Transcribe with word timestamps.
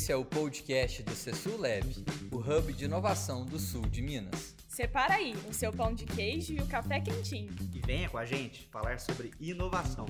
Esse 0.00 0.12
é 0.12 0.16
o 0.16 0.24
podcast 0.24 1.02
do 1.02 1.14
Cesul 1.14 1.60
Lab, 1.60 1.84
o 2.32 2.38
hub 2.38 2.72
de 2.72 2.86
inovação 2.86 3.44
do 3.44 3.58
sul 3.58 3.82
de 3.82 4.00
Minas. 4.00 4.54
Separa 4.66 5.16
aí 5.16 5.36
o 5.46 5.52
seu 5.52 5.70
pão 5.74 5.92
de 5.92 6.06
queijo 6.06 6.54
e 6.54 6.58
o 6.58 6.64
café 6.64 7.00
quentinho. 7.00 7.50
E 7.74 7.80
venha 7.86 8.08
com 8.08 8.16
a 8.16 8.24
gente 8.24 8.66
falar 8.72 8.98
sobre 8.98 9.30
inovação. 9.38 10.06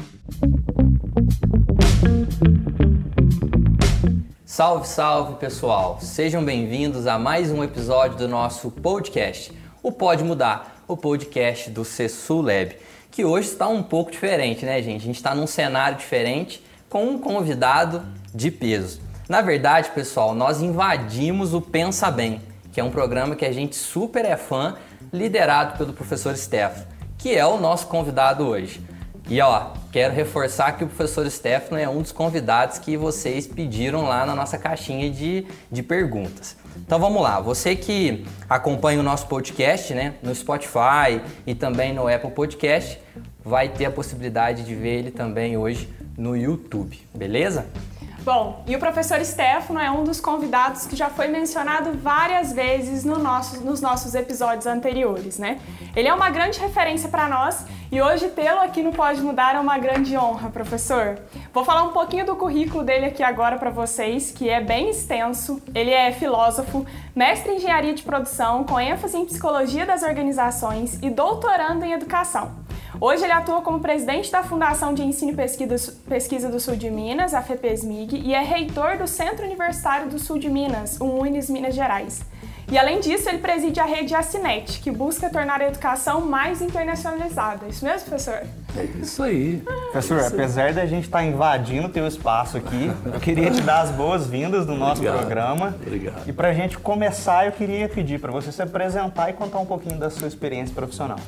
Salve, 4.44 4.86
salve 4.86 5.34
pessoal! 5.40 5.98
Sejam 6.00 6.44
bem-vindos 6.44 7.08
a 7.08 7.18
mais 7.18 7.50
um 7.50 7.64
episódio 7.64 8.16
do 8.16 8.28
nosso 8.28 8.70
podcast, 8.70 9.52
o 9.82 9.90
Pode 9.90 10.22
Mudar, 10.22 10.84
o 10.86 10.96
podcast 10.96 11.68
do 11.68 11.84
Cesul 11.84 12.42
Lab, 12.42 12.76
que 13.10 13.24
hoje 13.24 13.48
está 13.48 13.66
um 13.66 13.82
pouco 13.82 14.12
diferente, 14.12 14.64
né, 14.64 14.80
gente? 14.80 15.02
A 15.02 15.06
gente 15.06 15.16
está 15.16 15.34
num 15.34 15.48
cenário 15.48 15.98
diferente 15.98 16.62
com 16.88 17.08
um 17.08 17.18
convidado 17.18 18.06
de 18.32 18.52
peso. 18.52 19.09
Na 19.30 19.42
verdade, 19.42 19.90
pessoal, 19.90 20.34
nós 20.34 20.60
invadimos 20.60 21.54
o 21.54 21.60
Pensa 21.60 22.10
Bem, 22.10 22.40
que 22.72 22.80
é 22.80 22.82
um 22.82 22.90
programa 22.90 23.36
que 23.36 23.44
a 23.44 23.52
gente 23.52 23.76
super 23.76 24.24
é 24.24 24.36
fã, 24.36 24.74
liderado 25.12 25.78
pelo 25.78 25.92
professor 25.92 26.36
Stefano, 26.36 26.84
que 27.16 27.32
é 27.32 27.46
o 27.46 27.56
nosso 27.56 27.86
convidado 27.86 28.44
hoje. 28.44 28.84
E 29.28 29.40
ó, 29.40 29.68
quero 29.92 30.12
reforçar 30.12 30.72
que 30.72 30.82
o 30.82 30.88
professor 30.88 31.30
Stefano 31.30 31.80
é 31.80 31.88
um 31.88 32.02
dos 32.02 32.10
convidados 32.10 32.80
que 32.80 32.96
vocês 32.96 33.46
pediram 33.46 34.02
lá 34.02 34.26
na 34.26 34.34
nossa 34.34 34.58
caixinha 34.58 35.08
de, 35.08 35.46
de 35.70 35.80
perguntas. 35.80 36.56
Então 36.78 36.98
vamos 36.98 37.22
lá, 37.22 37.38
você 37.38 37.76
que 37.76 38.26
acompanha 38.48 38.98
o 38.98 39.02
nosso 39.04 39.28
podcast, 39.28 39.94
né, 39.94 40.14
no 40.24 40.34
Spotify 40.34 41.22
e 41.46 41.54
também 41.54 41.94
no 41.94 42.12
Apple 42.12 42.32
Podcast, 42.32 43.00
vai 43.44 43.68
ter 43.68 43.84
a 43.84 43.92
possibilidade 43.92 44.64
de 44.64 44.74
ver 44.74 44.98
ele 44.98 45.12
também 45.12 45.56
hoje 45.56 45.88
no 46.18 46.36
YouTube, 46.36 47.00
beleza? 47.14 47.68
Bom, 48.22 48.62
e 48.66 48.76
o 48.76 48.78
professor 48.78 49.24
Stefano 49.24 49.80
é 49.80 49.90
um 49.90 50.04
dos 50.04 50.20
convidados 50.20 50.86
que 50.86 50.94
já 50.94 51.08
foi 51.08 51.26
mencionado 51.28 51.92
várias 51.94 52.52
vezes 52.52 53.02
no 53.02 53.18
nosso, 53.18 53.64
nos 53.64 53.80
nossos 53.80 54.14
episódios 54.14 54.66
anteriores, 54.66 55.38
né? 55.38 55.58
Ele 55.96 56.06
é 56.06 56.12
uma 56.12 56.28
grande 56.28 56.60
referência 56.60 57.08
para 57.08 57.26
nós 57.26 57.64
e 57.90 58.00
hoje 58.00 58.28
tê-lo 58.28 58.60
aqui 58.60 58.82
no 58.82 58.92
Pode 58.92 59.22
Mudar 59.22 59.54
é 59.54 59.58
uma 59.58 59.78
grande 59.78 60.16
honra, 60.18 60.50
professor. 60.50 61.18
Vou 61.52 61.64
falar 61.64 61.82
um 61.84 61.92
pouquinho 61.92 62.26
do 62.26 62.36
currículo 62.36 62.84
dele 62.84 63.06
aqui 63.06 63.22
agora 63.22 63.56
para 63.56 63.70
vocês, 63.70 64.30
que 64.30 64.50
é 64.50 64.60
bem 64.60 64.90
extenso. 64.90 65.60
Ele 65.74 65.90
é 65.90 66.12
filósofo, 66.12 66.84
mestre 67.16 67.52
em 67.52 67.56
engenharia 67.56 67.94
de 67.94 68.02
produção, 68.02 68.64
com 68.64 68.78
ênfase 68.78 69.16
em 69.16 69.24
psicologia 69.24 69.86
das 69.86 70.02
organizações 70.02 70.98
e 71.02 71.08
doutorando 71.08 71.86
em 71.86 71.92
educação. 71.92 72.59
Hoje 72.98 73.24
ele 73.24 73.32
atua 73.32 73.60
como 73.60 73.80
presidente 73.80 74.32
da 74.32 74.42
Fundação 74.42 74.94
de 74.94 75.02
Ensino 75.02 75.32
e 75.32 75.36
Pesquisa 76.08 76.48
do 76.48 76.58
Sul 76.58 76.76
de 76.76 76.90
Minas, 76.90 77.34
a 77.34 77.42
FEPESMIG, 77.42 78.16
e 78.16 78.34
é 78.34 78.42
reitor 78.42 78.96
do 78.96 79.06
Centro 79.06 79.44
Universitário 79.44 80.08
do 80.08 80.18
Sul 80.18 80.38
de 80.38 80.48
Minas, 80.48 80.98
o 80.98 81.04
UNES 81.04 81.50
Minas 81.50 81.74
Gerais. 81.74 82.22
E 82.70 82.78
além 82.78 83.00
disso, 83.00 83.28
ele 83.28 83.38
preside 83.38 83.80
a 83.80 83.84
rede 83.84 84.14
Acinet, 84.14 84.80
que 84.80 84.92
busca 84.92 85.28
tornar 85.28 85.60
a 85.60 85.66
educação 85.66 86.20
mais 86.20 86.62
internacionalizada. 86.62 87.66
Isso 87.66 87.84
mesmo, 87.84 88.08
professor? 88.08 88.42
É 88.76 88.84
isso 89.00 89.22
aí. 89.24 89.56
Professor, 89.90 90.18
é 90.18 90.20
isso 90.20 90.34
apesar 90.34 90.72
da 90.72 90.86
gente 90.86 91.04
estar 91.04 91.18
tá 91.18 91.24
invadindo 91.24 91.88
o 91.88 91.90
teu 91.90 92.06
espaço 92.06 92.56
aqui, 92.56 92.92
eu 93.12 93.18
queria 93.18 93.50
te 93.50 93.60
dar 93.60 93.80
as 93.80 93.90
boas-vindas 93.90 94.66
no 94.66 94.76
nosso 94.76 95.00
Obrigado. 95.00 95.18
programa. 95.18 95.76
Obrigado. 95.84 96.28
E 96.28 96.32
para 96.32 96.48
a 96.48 96.52
gente 96.52 96.78
começar, 96.78 97.46
eu 97.46 97.52
queria 97.52 97.88
pedir 97.88 98.20
para 98.20 98.30
você 98.30 98.52
se 98.52 98.62
apresentar 98.62 99.30
e 99.30 99.32
contar 99.32 99.58
um 99.58 99.66
pouquinho 99.66 99.98
da 99.98 100.08
sua 100.08 100.28
experiência 100.28 100.72
profissional. 100.72 101.18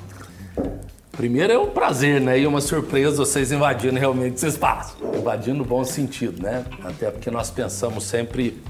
Primeiro 1.13 1.53
é 1.53 1.59
um 1.59 1.69
prazer, 1.69 2.21
né? 2.23 2.41
E 2.41 2.47
uma 2.47 2.63
surpresa 2.63 3.19
vocês 3.19 3.53
invadindo 3.53 3.99
realmente 3.99 4.37
esse 4.37 4.47
espaço. 4.47 4.97
Invadindo 5.15 5.59
no 5.59 5.65
bom 5.65 5.85
sentido, 5.85 6.43
né? 6.43 6.65
Até 6.83 7.11
porque 7.11 7.31
nós 7.31 7.51
pensamos 7.51 8.05
sempre 8.05 8.63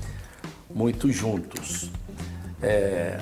muito 0.68 1.10
juntos. 1.12 1.88
É... 2.60 3.20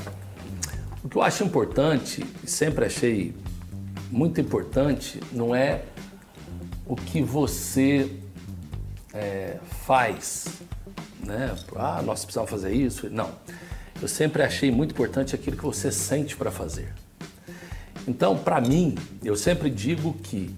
O 1.05 1.09
que 1.09 1.17
eu 1.17 1.23
acho 1.23 1.45
importante, 1.45 2.25
e 2.43 2.51
sempre 2.51 2.87
achei 2.87 3.35
muito 4.11 4.41
importante, 4.41 5.21
não 5.33 5.55
é 5.55 5.83
o 6.87 6.97
que 6.97 7.21
você 7.23 8.11
é, 9.13 9.59
faz, 9.85 10.47
né? 11.25 11.55
Ah, 11.77 12.01
nós 12.03 12.25
precisamos 12.25 12.51
fazer 12.51 12.73
isso. 12.73 13.11
Não. 13.11 13.31
Eu 14.01 14.09
sempre 14.09 14.43
achei 14.43 14.71
muito 14.71 14.93
importante 14.93 15.35
aquilo 15.35 15.59
que 15.59 15.63
você 15.65 15.93
sente 15.93 16.35
para 16.37 16.51
fazer. 16.51 16.93
Então, 18.07 18.37
para 18.37 18.61
mim, 18.61 18.97
eu 19.23 19.37
sempre 19.37 19.71
digo 19.71 20.15
que 20.15 20.55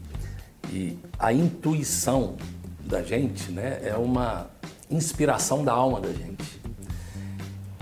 a 1.19 1.33
intuição 1.33 2.37
da 2.85 3.03
gente 3.03 3.51
né, 3.51 3.81
é 3.83 3.95
uma 3.95 4.51
inspiração 4.91 5.65
da 5.65 5.73
alma 5.73 6.01
da 6.01 6.13
gente. 6.13 6.61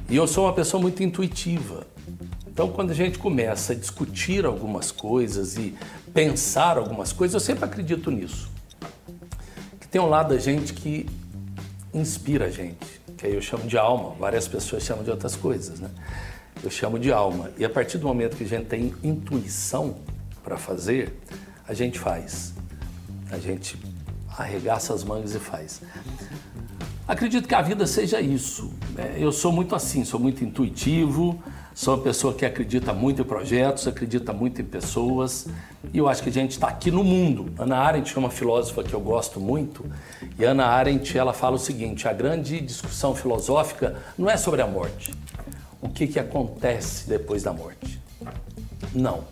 E 0.08 0.16
eu 0.16 0.26
sou 0.26 0.44
uma 0.44 0.52
pessoa 0.52 0.80
muito 0.80 1.02
intuitiva. 1.02 1.86
Então, 2.46 2.68
quando 2.68 2.90
a 2.90 2.94
gente 2.94 3.18
começa 3.18 3.72
a 3.72 3.76
discutir 3.76 4.44
algumas 4.44 4.90
coisas 4.90 5.56
e 5.56 5.74
pensar 6.12 6.76
algumas 6.78 7.12
coisas, 7.12 7.34
eu 7.34 7.40
sempre 7.40 7.64
acredito 7.64 8.10
nisso. 8.10 8.50
Que 9.80 9.86
tem 9.86 10.00
um 10.00 10.08
lado 10.08 10.34
da 10.34 10.38
gente 10.38 10.72
que 10.74 11.06
inspira 11.94 12.46
a 12.46 12.50
gente, 12.50 13.00
que 13.16 13.26
aí 13.26 13.34
eu 13.34 13.42
chamo 13.42 13.66
de 13.66 13.78
alma, 13.78 14.10
várias 14.18 14.46
pessoas 14.46 14.82
chamam 14.82 15.04
de 15.04 15.10
outras 15.10 15.36
coisas, 15.36 15.80
né? 15.80 15.90
Eu 16.62 16.70
chamo 16.70 16.98
de 16.98 17.12
alma. 17.12 17.50
E 17.56 17.64
a 17.64 17.70
partir 17.70 17.98
do 17.98 18.06
momento 18.06 18.36
que 18.36 18.44
a 18.44 18.48
gente 18.48 18.66
tem 18.66 18.94
intuição 19.02 19.96
para 20.42 20.56
fazer, 20.56 21.18
a 21.66 21.74
gente 21.74 21.98
faz. 21.98 22.52
A 23.30 23.38
gente 23.38 23.78
arregaça 24.36 24.94
as 24.94 25.04
mangas 25.04 25.34
e 25.34 25.38
faz. 25.38 25.80
Acredito 27.06 27.48
que 27.48 27.54
a 27.54 27.62
vida 27.62 27.86
seja 27.86 28.20
isso. 28.20 28.72
Né? 28.94 29.16
Eu 29.18 29.32
sou 29.32 29.50
muito 29.50 29.74
assim, 29.74 30.04
sou 30.04 30.20
muito 30.20 30.44
intuitivo, 30.44 31.42
sou 31.74 31.94
uma 31.94 32.02
pessoa 32.02 32.32
que 32.32 32.46
acredita 32.46 32.92
muito 32.92 33.22
em 33.22 33.24
projetos, 33.24 33.88
acredita 33.88 34.32
muito 34.32 34.62
em 34.62 34.64
pessoas. 34.64 35.48
E 35.92 35.98
eu 35.98 36.08
acho 36.08 36.22
que 36.22 36.28
a 36.28 36.32
gente 36.32 36.52
está 36.52 36.68
aqui 36.68 36.90
no 36.90 37.02
mundo. 37.02 37.52
Ana 37.58 37.78
Arendt 37.78 38.14
é 38.14 38.18
uma 38.18 38.30
filósofa 38.30 38.84
que 38.84 38.94
eu 38.94 39.00
gosto 39.00 39.40
muito. 39.40 39.84
E 40.38 40.44
Ana 40.44 40.66
Arendt 40.66 41.18
ela 41.18 41.32
fala 41.32 41.56
o 41.56 41.58
seguinte: 41.58 42.06
a 42.06 42.12
grande 42.12 42.60
discussão 42.60 43.14
filosófica 43.14 43.96
não 44.16 44.30
é 44.30 44.36
sobre 44.36 44.62
a 44.62 44.66
morte, 44.66 45.12
o 45.80 45.88
que, 45.88 46.06
que 46.06 46.18
acontece 46.18 47.08
depois 47.08 47.42
da 47.42 47.52
morte. 47.52 48.00
Não. 48.94 49.24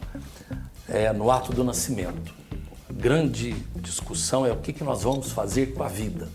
É 0.89 1.13
no 1.13 1.31
ato 1.31 1.53
do 1.53 1.63
nascimento. 1.63 2.35
A 2.89 2.93
grande 2.93 3.53
discussão 3.77 4.47
é 4.47 4.53
o 4.53 4.57
que, 4.57 4.73
que 4.73 4.83
nós 4.83 5.03
vamos 5.03 5.31
fazer 5.31 5.75
com 5.75 5.83
a 5.83 5.89
vida, 5.89 6.29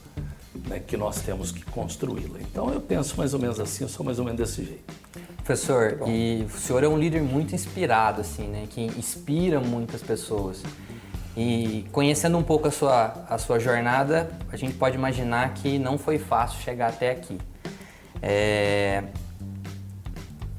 né, 0.68 0.79
que 0.79 0.96
nós 0.96 1.22
temos 1.22 1.52
que 1.52 1.66
construí-la. 1.66 2.40
Então 2.40 2.69
eu 2.72 2.79
penso 2.79 3.18
mais 3.18 3.34
ou 3.34 3.40
menos 3.40 3.59
assim, 3.59 3.84
eu 3.84 3.90
sou 3.90 4.06
mais 4.06 4.19
ou 4.19 4.25
menos 4.25 4.40
desse 4.40 4.63
jeito. 4.63 4.94
Professor, 5.38 5.97
Bom. 5.97 6.07
e 6.07 6.46
o 6.46 6.57
senhor 6.57 6.84
é 6.84 6.88
um 6.88 6.97
líder 6.97 7.22
muito 7.22 7.53
inspirado, 7.53 8.22
assim, 8.22 8.44
né, 8.44 8.68
que 8.69 8.81
inspira 8.81 9.59
muitas 9.59 10.02
pessoas. 10.02 10.63
E 11.35 11.85
conhecendo 11.91 12.38
um 12.38 12.44
pouco 12.44 12.68
a 12.68 12.72
sua, 12.72 13.25
a 13.28 13.38
sua 13.40 13.59
jornada, 13.59 14.31
a 14.52 14.56
gente 14.56 14.75
pode 14.75 14.96
imaginar 14.96 15.53
que 15.56 15.79
não 15.79 15.97
foi 15.97 16.19
fácil 16.19 16.62
chegar 16.62 16.90
até 16.90 17.12
aqui. 17.12 17.40
É, 18.22 19.03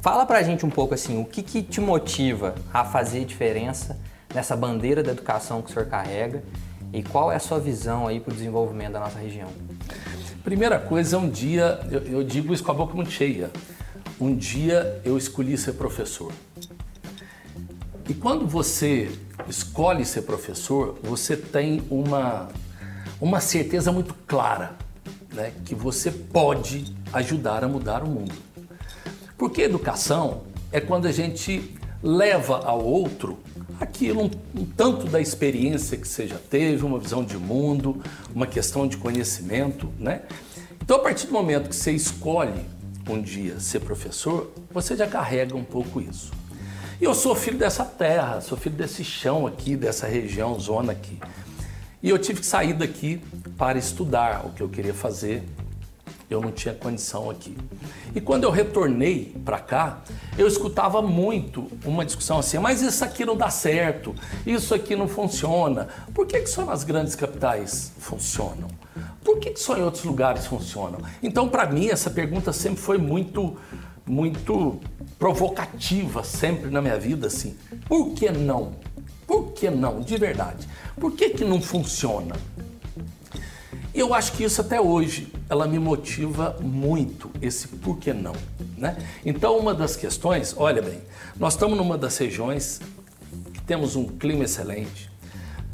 Fala 0.04 0.26
pra 0.26 0.42
gente 0.42 0.66
um 0.66 0.68
pouco 0.68 0.92
assim, 0.92 1.18
o 1.18 1.24
que, 1.24 1.42
que 1.42 1.62
te 1.62 1.80
motiva 1.80 2.54
a 2.74 2.84
fazer 2.84 3.24
diferença 3.24 3.98
nessa 4.34 4.54
bandeira 4.54 5.02
da 5.02 5.12
educação 5.12 5.62
que 5.62 5.70
o 5.70 5.72
senhor 5.72 5.88
carrega 5.88 6.44
e 6.92 7.02
qual 7.02 7.32
é 7.32 7.36
a 7.36 7.40
sua 7.40 7.58
visão 7.58 8.06
aí 8.06 8.20
para 8.20 8.30
o 8.30 8.34
desenvolvimento 8.34 8.92
da 8.92 9.00
nossa 9.00 9.18
região? 9.18 9.48
Primeira 10.44 10.78
coisa, 10.78 11.16
um 11.16 11.26
dia, 11.26 11.80
eu, 11.90 12.02
eu 12.02 12.22
digo 12.22 12.52
isso 12.52 12.62
com 12.62 12.70
a 12.70 12.74
boca 12.74 12.94
muito 12.94 13.10
cheia, 13.10 13.50
um 14.20 14.36
dia 14.36 15.00
eu 15.06 15.16
escolhi 15.16 15.56
ser 15.56 15.72
professor. 15.72 16.34
E 18.06 18.12
quando 18.12 18.46
você 18.46 19.10
escolhe 19.48 20.04
ser 20.04 20.20
professor, 20.20 20.98
você 21.02 21.34
tem 21.34 21.82
uma, 21.90 22.50
uma 23.18 23.40
certeza 23.40 23.90
muito 23.90 24.12
clara 24.26 24.76
né, 25.32 25.50
que 25.64 25.74
você 25.74 26.10
pode 26.10 26.94
ajudar 27.10 27.64
a 27.64 27.68
mudar 27.68 28.02
o 28.02 28.06
mundo. 28.06 28.53
Porque 29.36 29.62
educação 29.62 30.42
é 30.70 30.80
quando 30.80 31.06
a 31.06 31.12
gente 31.12 31.74
leva 32.02 32.58
ao 32.64 32.84
outro 32.84 33.38
aquilo, 33.80 34.24
um, 34.24 34.30
um, 34.60 34.64
tanto 34.64 35.06
da 35.06 35.20
experiência 35.20 35.96
que 35.96 36.06
você 36.06 36.26
já 36.26 36.38
teve, 36.38 36.84
uma 36.84 36.98
visão 36.98 37.24
de 37.24 37.36
mundo, 37.36 38.02
uma 38.34 38.46
questão 38.46 38.86
de 38.86 38.96
conhecimento, 38.96 39.88
né? 39.98 40.22
Então, 40.82 40.98
a 40.98 41.00
partir 41.00 41.26
do 41.26 41.32
momento 41.32 41.68
que 41.68 41.76
você 41.76 41.92
escolhe 41.92 42.60
um 43.08 43.20
dia 43.20 43.58
ser 43.58 43.80
professor, 43.80 44.52
você 44.70 44.96
já 44.96 45.06
carrega 45.06 45.56
um 45.56 45.64
pouco 45.64 46.00
isso. 46.00 46.30
E 47.00 47.04
eu 47.04 47.14
sou 47.14 47.34
filho 47.34 47.58
dessa 47.58 47.84
terra, 47.84 48.40
sou 48.40 48.56
filho 48.56 48.76
desse 48.76 49.02
chão 49.02 49.46
aqui, 49.46 49.76
dessa 49.76 50.06
região, 50.06 50.58
zona 50.60 50.92
aqui. 50.92 51.18
E 52.02 52.08
eu 52.10 52.18
tive 52.18 52.40
que 52.40 52.46
sair 52.46 52.74
daqui 52.74 53.20
para 53.56 53.78
estudar 53.78 54.46
o 54.46 54.50
que 54.50 54.62
eu 54.62 54.68
queria 54.68 54.94
fazer 54.94 55.42
eu 56.30 56.40
não 56.40 56.50
tinha 56.50 56.74
condição 56.74 57.30
aqui. 57.30 57.56
E 58.14 58.20
quando 58.20 58.44
eu 58.44 58.50
retornei 58.50 59.34
para 59.44 59.58
cá, 59.58 60.00
eu 60.38 60.46
escutava 60.46 61.02
muito 61.02 61.70
uma 61.84 62.04
discussão 62.04 62.38
assim: 62.38 62.58
mas 62.58 62.80
isso 62.82 63.04
aqui 63.04 63.24
não 63.24 63.36
dá 63.36 63.50
certo, 63.50 64.14
isso 64.46 64.74
aqui 64.74 64.96
não 64.96 65.08
funciona. 65.08 65.88
Por 66.14 66.26
que, 66.26 66.40
que 66.40 66.48
só 66.48 66.64
nas 66.64 66.84
grandes 66.84 67.14
capitais 67.14 67.92
funcionam? 67.98 68.68
Por 69.22 69.38
que 69.38 69.56
só 69.56 69.76
em 69.76 69.82
outros 69.82 70.04
lugares 70.04 70.46
funcionam? 70.46 71.00
Então, 71.22 71.48
para 71.48 71.66
mim, 71.66 71.88
essa 71.88 72.10
pergunta 72.10 72.52
sempre 72.52 72.80
foi 72.80 72.98
muito, 72.98 73.56
muito 74.06 74.78
provocativa, 75.18 76.22
sempre 76.22 76.70
na 76.70 76.82
minha 76.82 76.98
vida, 76.98 77.26
assim. 77.26 77.56
Por 77.88 78.10
que 78.10 78.30
não? 78.30 78.72
Por 79.26 79.52
que 79.52 79.70
não? 79.70 80.00
De 80.00 80.16
verdade. 80.18 80.68
Por 81.00 81.12
que, 81.12 81.30
que 81.30 81.44
não 81.44 81.60
funciona? 81.60 82.36
Eu 83.94 84.12
acho 84.12 84.32
que 84.32 84.42
isso 84.42 84.60
até 84.60 84.80
hoje 84.80 85.28
ela 85.48 85.68
me 85.68 85.78
motiva 85.78 86.56
muito 86.60 87.30
esse 87.40 87.68
por 87.68 87.96
que 87.96 88.12
não, 88.12 88.34
né? 88.76 88.96
Então 89.24 89.56
uma 89.56 89.72
das 89.72 89.94
questões, 89.94 90.52
olha 90.56 90.82
bem, 90.82 90.98
nós 91.36 91.52
estamos 91.52 91.78
numa 91.78 91.96
das 91.96 92.18
regiões 92.18 92.80
que 93.52 93.62
temos 93.62 93.94
um 93.94 94.04
clima 94.04 94.42
excelente, 94.42 95.08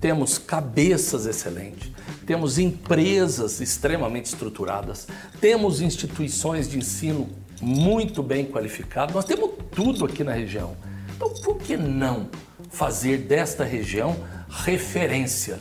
temos 0.02 0.36
cabeças 0.36 1.24
excelentes, 1.24 1.90
temos 2.26 2.58
empresas 2.58 3.58
extremamente 3.58 4.26
estruturadas, 4.26 5.08
temos 5.40 5.80
instituições 5.80 6.68
de 6.68 6.76
ensino 6.76 7.26
muito 7.62 8.22
bem 8.22 8.44
qualificadas, 8.44 9.14
nós 9.14 9.24
temos 9.24 9.52
tudo 9.74 10.04
aqui 10.04 10.22
na 10.22 10.32
região. 10.32 10.76
Então 11.16 11.32
por 11.42 11.56
que 11.56 11.74
não 11.74 12.28
fazer 12.68 13.16
desta 13.16 13.64
região 13.64 14.14
referência 14.46 15.58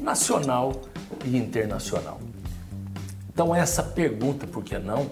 nacional 0.00 0.80
e 1.24 1.36
internacional. 1.36 2.20
Então, 3.32 3.54
essa 3.54 3.82
pergunta, 3.82 4.46
por 4.46 4.64
que 4.64 4.78
não, 4.78 5.10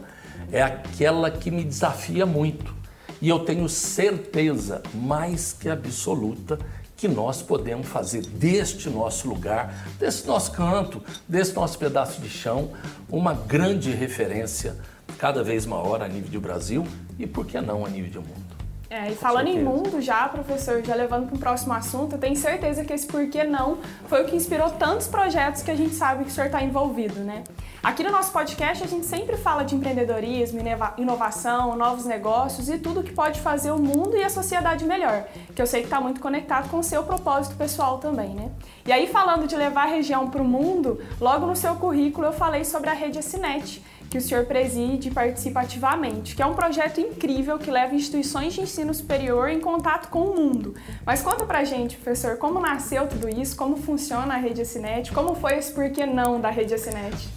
é 0.51 0.63
aquela 0.63 1.31
que 1.31 1.51
me 1.51 1.65
desafia 1.65 2.27
muito. 2.27 2.75
E 3.21 3.29
eu 3.29 3.41
tenho 3.41 3.69
certeza 3.69 4.83
mais 4.95 5.53
que 5.53 5.69
absoluta 5.69 6.59
que 6.97 7.07
nós 7.07 7.43
podemos 7.43 7.87
fazer 7.87 8.23
deste 8.23 8.89
nosso 8.89 9.29
lugar, 9.29 9.87
desse 9.99 10.27
nosso 10.27 10.51
canto, 10.53 11.03
desse 11.29 11.55
nosso 11.55 11.79
pedaço 11.79 12.21
de 12.21 12.29
chão, 12.29 12.73
uma 13.09 13.35
grande 13.35 13.91
referência 13.91 14.77
cada 15.19 15.45
vez 15.45 15.67
maior 15.67 16.03
a 16.03 16.09
nível 16.09 16.31
de 16.31 16.39
Brasil 16.39 16.87
e, 17.19 17.27
por 17.27 17.47
que 17.47 17.61
não, 17.61 17.85
a 17.85 17.89
nível 17.89 18.11
de 18.11 18.19
mundo. 18.19 18.46
É, 18.89 19.11
e 19.11 19.17
falando 19.17 19.49
em 19.49 19.63
mundo 19.63 20.01
já, 20.01 20.29
professor, 20.29 20.81
já 20.85 20.95
levando 20.95 21.27
para 21.27 21.35
um 21.35 21.41
próximo 21.41 21.73
assunto, 21.73 22.15
eu 22.15 22.19
tenho 22.19 22.37
certeza 22.37 22.85
que 22.85 22.93
esse 22.93 23.07
porquê 23.07 23.43
não 23.43 23.79
foi 24.07 24.23
o 24.23 24.27
que 24.27 24.37
inspirou 24.37 24.71
tantos 24.71 25.09
projetos 25.09 25.63
que 25.63 25.71
a 25.73 25.75
gente 25.75 25.95
sabe 25.95 26.23
que 26.23 26.31
o 26.31 26.33
senhor 26.33 26.47
está 26.47 26.63
envolvido, 26.63 27.19
né? 27.21 27.43
Aqui 27.83 28.03
no 28.05 28.11
nosso 28.11 28.33
podcast 28.33 28.83
a 28.83 28.87
gente 28.87 29.07
sempre 29.07 29.37
fala 29.37 29.65
de 29.65 29.75
empreendedorismo, 29.75 30.61
inovação, 30.97 31.77
novos 31.77 32.05
negócios 32.05 32.69
e 32.69 32.79
tudo 32.79 33.03
que 33.03 33.13
pode 33.13 33.41
fazer 33.41 33.73
o 33.73 33.79
mundo 33.79 34.17
e 34.17 34.23
a 34.23 34.31
sociedade 34.31 34.85
melhor, 34.85 35.25
que 35.55 35.61
eu 35.61 35.67
sei 35.67 35.81
que 35.81 35.87
está 35.87 36.01
muito 36.01 36.21
conectado 36.21 36.69
com 36.69 36.79
o 36.79 36.85
seu 36.85 37.03
propósito 37.03 37.57
pessoal 37.57 37.99
também, 37.99 38.31
né? 38.31 38.51
E 38.87 38.93
aí 38.93 39.09
falando 39.09 39.49
de 39.49 39.57
levar 39.57 39.83
a 39.83 39.91
região 39.91 40.31
para 40.31 40.43
o 40.43 40.45
mundo, 40.45 41.01
logo 41.21 41.45
no 41.45 41.57
seu 41.57 41.75
currículo 41.75 42.29
eu 42.29 42.33
falei 42.33 42.65
sobre 42.65 42.89
a 42.89 42.93
rede 42.93 43.19
Acinet, 43.19 43.83
que 44.11 44.19
o 44.19 44.21
senhor 44.21 44.45
preside 44.45 45.09
e 45.09 45.11
participa 45.11 45.61
ativamente, 45.61 46.35
que 46.37 46.43
é 46.43 46.47
um 46.47 46.55
projeto 46.55 47.01
incrível 47.01 47.59
que 47.59 47.71
leva 47.71 47.95
instituições 47.95 48.55
de 48.55 48.61
ensino 48.61 48.95
superior 48.95 49.49
em 49.49 49.61
contato 49.61 50.09
com 50.09 50.21
o 50.21 50.37
mundo. 50.37 50.75
Mas 51.05 51.23
conta 51.23 51.45
pra 51.45 51.65
gente, 51.65 51.97
professor, 51.97 52.37
como 52.37 52.61
nasceu 52.61 53.07
tudo 53.07 53.29
isso, 53.29 53.57
como 53.57 53.77
funciona 53.77 54.35
a 54.35 54.37
Rede 54.37 54.63
Acinet, 54.63 55.13
como 55.13 55.35
foi 55.35 55.59
esse 55.59 55.73
porquê 55.73 56.07
não 56.07 56.41
da 56.41 56.51
Rede 56.51 56.75
Acinet? 56.75 57.29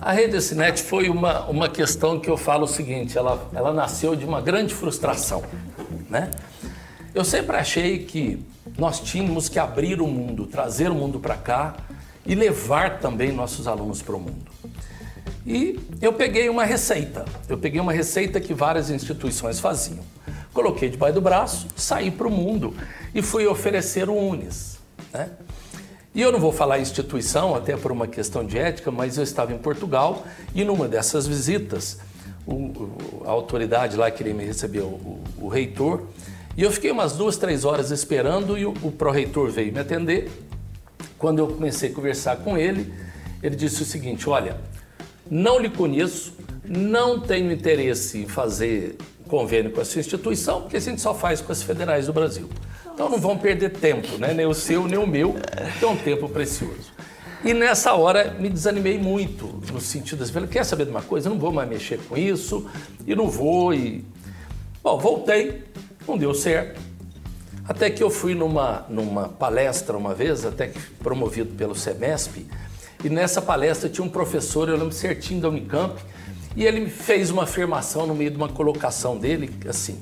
A 0.00 0.12
Rede 0.12 0.36
Acinet 0.36 0.82
foi 0.82 1.08
uma, 1.08 1.46
uma 1.46 1.68
questão 1.68 2.20
que 2.20 2.28
eu 2.28 2.36
falo 2.36 2.64
o 2.64 2.68
seguinte, 2.68 3.18
ela, 3.18 3.48
ela 3.54 3.72
nasceu 3.72 4.14
de 4.14 4.24
uma 4.24 4.40
grande 4.40 4.74
frustração, 4.74 5.42
né? 6.08 6.30
Eu 7.12 7.24
sempre 7.24 7.56
achei 7.56 8.04
que 8.04 8.44
nós 8.78 9.00
tínhamos 9.00 9.48
que 9.48 9.58
abrir 9.58 10.00
o 10.00 10.06
mundo, 10.06 10.46
trazer 10.46 10.90
o 10.90 10.94
mundo 10.94 11.18
para 11.18 11.36
cá 11.36 11.74
e 12.24 12.34
levar 12.34 13.00
também 13.00 13.32
nossos 13.32 13.66
alunos 13.66 14.00
para 14.00 14.14
o 14.14 14.20
mundo. 14.20 14.59
E 15.46 15.78
eu 16.00 16.12
peguei 16.12 16.48
uma 16.48 16.64
receita. 16.64 17.24
Eu 17.48 17.58
peguei 17.58 17.80
uma 17.80 17.92
receita 17.92 18.40
que 18.40 18.52
várias 18.52 18.90
instituições 18.90 19.58
faziam. 19.58 20.04
Coloquei 20.52 20.88
debaixo 20.88 21.14
do 21.14 21.20
braço, 21.20 21.68
saí 21.76 22.10
para 22.10 22.26
o 22.26 22.30
mundo 22.30 22.74
e 23.14 23.22
fui 23.22 23.46
oferecer 23.46 24.08
o 24.08 24.14
Unis. 24.14 24.78
Né? 25.12 25.30
E 26.12 26.20
eu 26.20 26.32
não 26.32 26.40
vou 26.40 26.52
falar 26.52 26.80
instituição, 26.80 27.54
até 27.54 27.76
por 27.76 27.92
uma 27.92 28.08
questão 28.08 28.44
de 28.44 28.58
ética, 28.58 28.90
mas 28.90 29.16
eu 29.16 29.22
estava 29.22 29.52
em 29.52 29.58
Portugal 29.58 30.24
e 30.52 30.64
numa 30.64 30.88
dessas 30.88 31.24
visitas, 31.24 31.98
o, 32.44 32.54
o, 32.54 33.22
a 33.24 33.30
autoridade 33.30 33.96
lá 33.96 34.10
queria 34.10 34.34
me 34.34 34.44
receber, 34.44 34.80
o, 34.80 35.20
o, 35.38 35.46
reitor, 35.46 36.02
e 36.56 36.62
eu 36.62 36.70
fiquei 36.72 36.90
umas 36.90 37.12
duas, 37.12 37.36
três 37.36 37.64
horas 37.64 37.92
esperando 37.92 38.58
e 38.58 38.66
o, 38.66 38.74
o 38.82 38.90
pró-reitor 38.90 39.50
veio 39.50 39.72
me 39.72 39.78
atender. 39.78 40.28
Quando 41.16 41.38
eu 41.38 41.46
comecei 41.46 41.90
a 41.90 41.94
conversar 41.94 42.38
com 42.38 42.58
ele, 42.58 42.92
ele 43.40 43.54
disse 43.54 43.82
o 43.82 43.86
seguinte: 43.86 44.28
Olha, 44.28 44.58
não 45.30 45.58
lhe 45.58 45.70
conheço, 45.70 46.34
não 46.64 47.20
tenho 47.20 47.52
interesse 47.52 48.18
em 48.18 48.26
fazer 48.26 48.96
convênio 49.28 49.70
com 49.70 49.80
a 49.80 49.84
sua 49.84 50.00
instituição, 50.00 50.62
porque 50.62 50.76
a 50.76 50.80
gente 50.80 51.00
só 51.00 51.14
faz 51.14 51.40
com 51.40 51.52
as 51.52 51.62
federais 51.62 52.06
do 52.06 52.12
Brasil. 52.12 52.48
Então 52.92 53.08
não 53.08 53.18
vão 53.18 53.38
perder 53.38 53.70
tempo, 53.70 54.18
né? 54.18 54.34
nem 54.34 54.44
o 54.44 54.52
seu, 54.52 54.86
nem 54.88 54.98
o 54.98 55.06
meu, 55.06 55.36
que 55.78 55.84
é 55.84 55.88
um 55.88 55.96
tempo 55.96 56.28
precioso. 56.28 56.92
E 57.44 57.54
nessa 57.54 57.94
hora 57.94 58.36
me 58.38 58.50
desanimei 58.50 58.98
muito, 58.98 59.46
no 59.72 59.80
sentido 59.80 60.24
assim, 60.24 60.46
quer 60.48 60.64
saber 60.64 60.84
de 60.84 60.90
uma 60.90 61.00
coisa? 61.00 61.28
Eu 61.28 61.32
não 61.32 61.38
vou 61.38 61.52
mais 61.52 61.68
mexer 61.68 61.98
com 62.08 62.16
isso, 62.16 62.68
e 63.06 63.14
não 63.14 63.30
vou, 63.30 63.72
e... 63.72 64.04
Bom, 64.82 64.98
voltei, 64.98 65.62
não 66.06 66.18
deu 66.18 66.34
certo. 66.34 66.80
Até 67.66 67.88
que 67.88 68.02
eu 68.02 68.10
fui 68.10 68.34
numa, 68.34 68.84
numa 68.88 69.28
palestra 69.28 69.96
uma 69.96 70.12
vez, 70.12 70.44
até 70.44 70.66
que 70.66 70.78
promovido 71.02 71.54
pelo 71.54 71.74
SEMESP, 71.74 72.46
e 73.02 73.08
nessa 73.08 73.40
palestra 73.40 73.88
tinha 73.88 74.04
um 74.04 74.08
professor, 74.08 74.68
eu 74.68 74.76
lembro 74.76 74.92
certinho 74.92 75.40
da 75.40 75.48
Unicamp, 75.48 76.00
e 76.56 76.64
ele 76.64 76.88
fez 76.90 77.30
uma 77.30 77.44
afirmação 77.44 78.06
no 78.06 78.14
meio 78.14 78.30
de 78.30 78.36
uma 78.36 78.48
colocação 78.48 79.16
dele, 79.16 79.50
assim, 79.68 79.98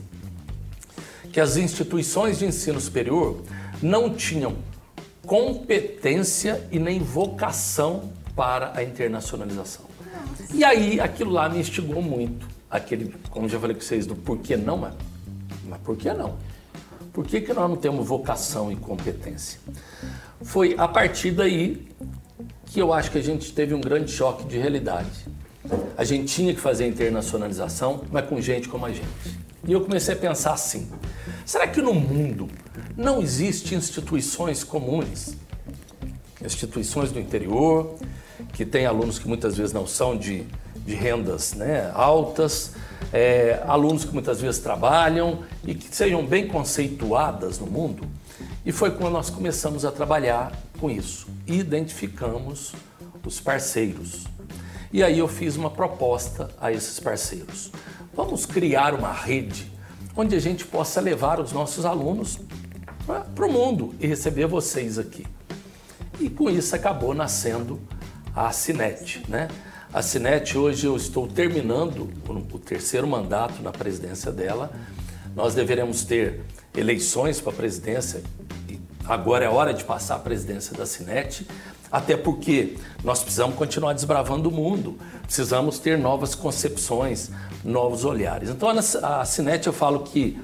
que 1.33 1.41
as 1.41 1.57
instituições 1.57 2.39
de 2.39 2.47
ensino 2.47 2.81
superior 2.81 3.43
não 3.83 4.15
tinham 4.15 4.57
competência 5.27 6.67
e 6.73 6.79
nem 6.79 7.01
vocação 7.01 8.11
para 8.35 8.73
a 8.75 8.83
internacionalização. 8.83 9.85
E 10.53 10.65
aí 10.65 10.99
aquilo 10.99 11.31
lá 11.31 11.49
me 11.49 11.61
instigou 11.61 12.01
muito, 12.01 12.47
aquele, 12.71 13.15
como 13.31 13.49
já 13.49 13.61
falei 13.61 13.77
com 13.77 13.83
vocês, 13.83 14.07
do 14.07 14.17
porquê 14.17 14.57
não, 14.57 14.79
mas, 14.79 14.95
mas 15.69 15.79
por 15.81 15.97
que 15.97 16.13
não? 16.13 16.37
Por 17.13 17.27
que, 17.27 17.41
que 17.41 17.53
nós 17.53 17.69
não 17.69 17.77
temos 17.77 18.07
vocação 18.07 18.73
e 18.73 18.77
competência? 18.77 19.61
Foi 20.41 20.75
a 20.79 20.87
partir 20.87 21.33
daí 21.33 21.89
que 22.71 22.81
eu 22.81 22.93
acho 22.93 23.11
que 23.11 23.19
a 23.19 23.23
gente 23.23 23.53
teve 23.53 23.75
um 23.75 23.81
grande 23.81 24.11
choque 24.11 24.45
de 24.47 24.59
realidade. 24.59 25.27
A 25.97 26.05
gente 26.05 26.33
tinha 26.33 26.55
que 26.55 26.61
fazer 26.61 26.87
internacionalização, 26.87 28.03
mas 28.11 28.27
com 28.27 28.41
gente 28.41 28.69
como 28.69 28.87
a 28.87 28.91
gente. 28.91 29.09
E 29.67 29.73
eu 29.73 29.81
comecei 29.81 30.15
a 30.15 30.17
pensar 30.17 30.53
assim: 30.53 30.89
será 31.45 31.67
que 31.67 31.83
no 31.83 31.93
mundo 31.93 32.49
não 32.97 33.21
existem 33.21 33.77
instituições 33.77 34.63
comuns? 34.63 35.35
Instituições 36.43 37.11
do 37.11 37.19
interior, 37.19 37.97
que 38.53 38.65
têm 38.65 38.87
alunos 38.87 39.19
que 39.19 39.27
muitas 39.27 39.57
vezes 39.57 39.73
não 39.73 39.87
são 39.87 40.17
de, 40.17 40.47
de 40.87 40.95
rendas 40.95 41.55
né, 41.55 41.91
altas, 41.93 42.73
é, 43.13 43.63
alunos 43.67 44.05
que 44.05 44.13
muitas 44.13 44.41
vezes 44.41 44.61
trabalham 44.61 45.41
e 45.67 45.75
que 45.75 45.95
sejam 45.95 46.25
bem 46.25 46.47
conceituadas 46.47 47.59
no 47.59 47.67
mundo. 47.67 48.07
E 48.65 48.73
foi 48.73 48.91
quando 48.91 49.13
nós 49.13 49.31
começamos 49.31 49.85
a 49.85 49.91
trabalhar 49.91 50.53
com 50.79 50.91
isso. 50.91 51.27
Identificamos 51.47 52.73
os 53.25 53.41
parceiros. 53.41 54.25
E 54.93 55.03
aí 55.03 55.19
eu 55.19 55.29
fiz 55.29 55.57
uma 55.57 55.71
proposta 55.71 56.51
a 56.61 56.73
esses 56.73 56.99
parceiros. 56.99 57.71
Vamos 58.15 58.47
criar 58.47 58.95
uma 58.95 59.13
rede 59.13 59.71
onde 60.17 60.35
a 60.35 60.41
gente 60.41 60.65
possa 60.65 61.01
levar 61.01 61.39
os 61.39 61.53
nossos 61.53 61.85
alunos 61.85 62.41
para 63.35 63.47
o 63.47 63.53
mundo 63.53 63.95
e 64.01 64.07
receber 64.07 64.47
vocês 64.47 64.99
aqui. 64.99 65.27
E 66.19 66.29
com 66.29 66.51
isso 66.51 66.75
acabou 66.75 67.15
nascendo 67.15 67.81
a 68.35 68.51
Cinet, 68.51 69.23
né? 69.29 69.49
A 69.93 70.03
Cinet 70.03 70.57
hoje 70.57 70.87
eu 70.87 70.97
estou 70.97 71.27
terminando 71.27 72.11
o 72.29 72.59
terceiro 72.59 73.07
mandato 73.07 73.63
na 73.63 73.71
presidência 73.71 74.33
dela. 74.33 74.71
Nós 75.35 75.55
deveremos 75.55 76.05
ter 76.05 76.41
eleições 76.77 77.41
para 77.41 77.53
a 77.53 77.57
presidência 77.57 78.23
agora 79.09 79.47
é 79.47 79.49
hora 79.49 79.73
de 79.73 79.83
passar 79.83 80.17
a 80.17 80.19
presidência 80.19 80.77
da 80.77 80.85
Cinet, 80.85 81.47
até 81.91 82.17
porque 82.17 82.77
nós 83.03 83.23
precisamos 83.23 83.57
continuar 83.57 83.95
desbravando 83.95 84.51
o 84.51 84.53
mundo, 84.53 84.99
precisamos 85.23 85.79
ter 85.79 85.97
novas 85.97 86.35
concepções, 86.35 87.31
novos 87.65 88.05
olhares. 88.05 88.51
Então 88.51 88.69
a 88.69 89.25
Cinet 89.25 89.67
eu 89.67 89.73
falo 89.73 90.01
que 90.01 90.39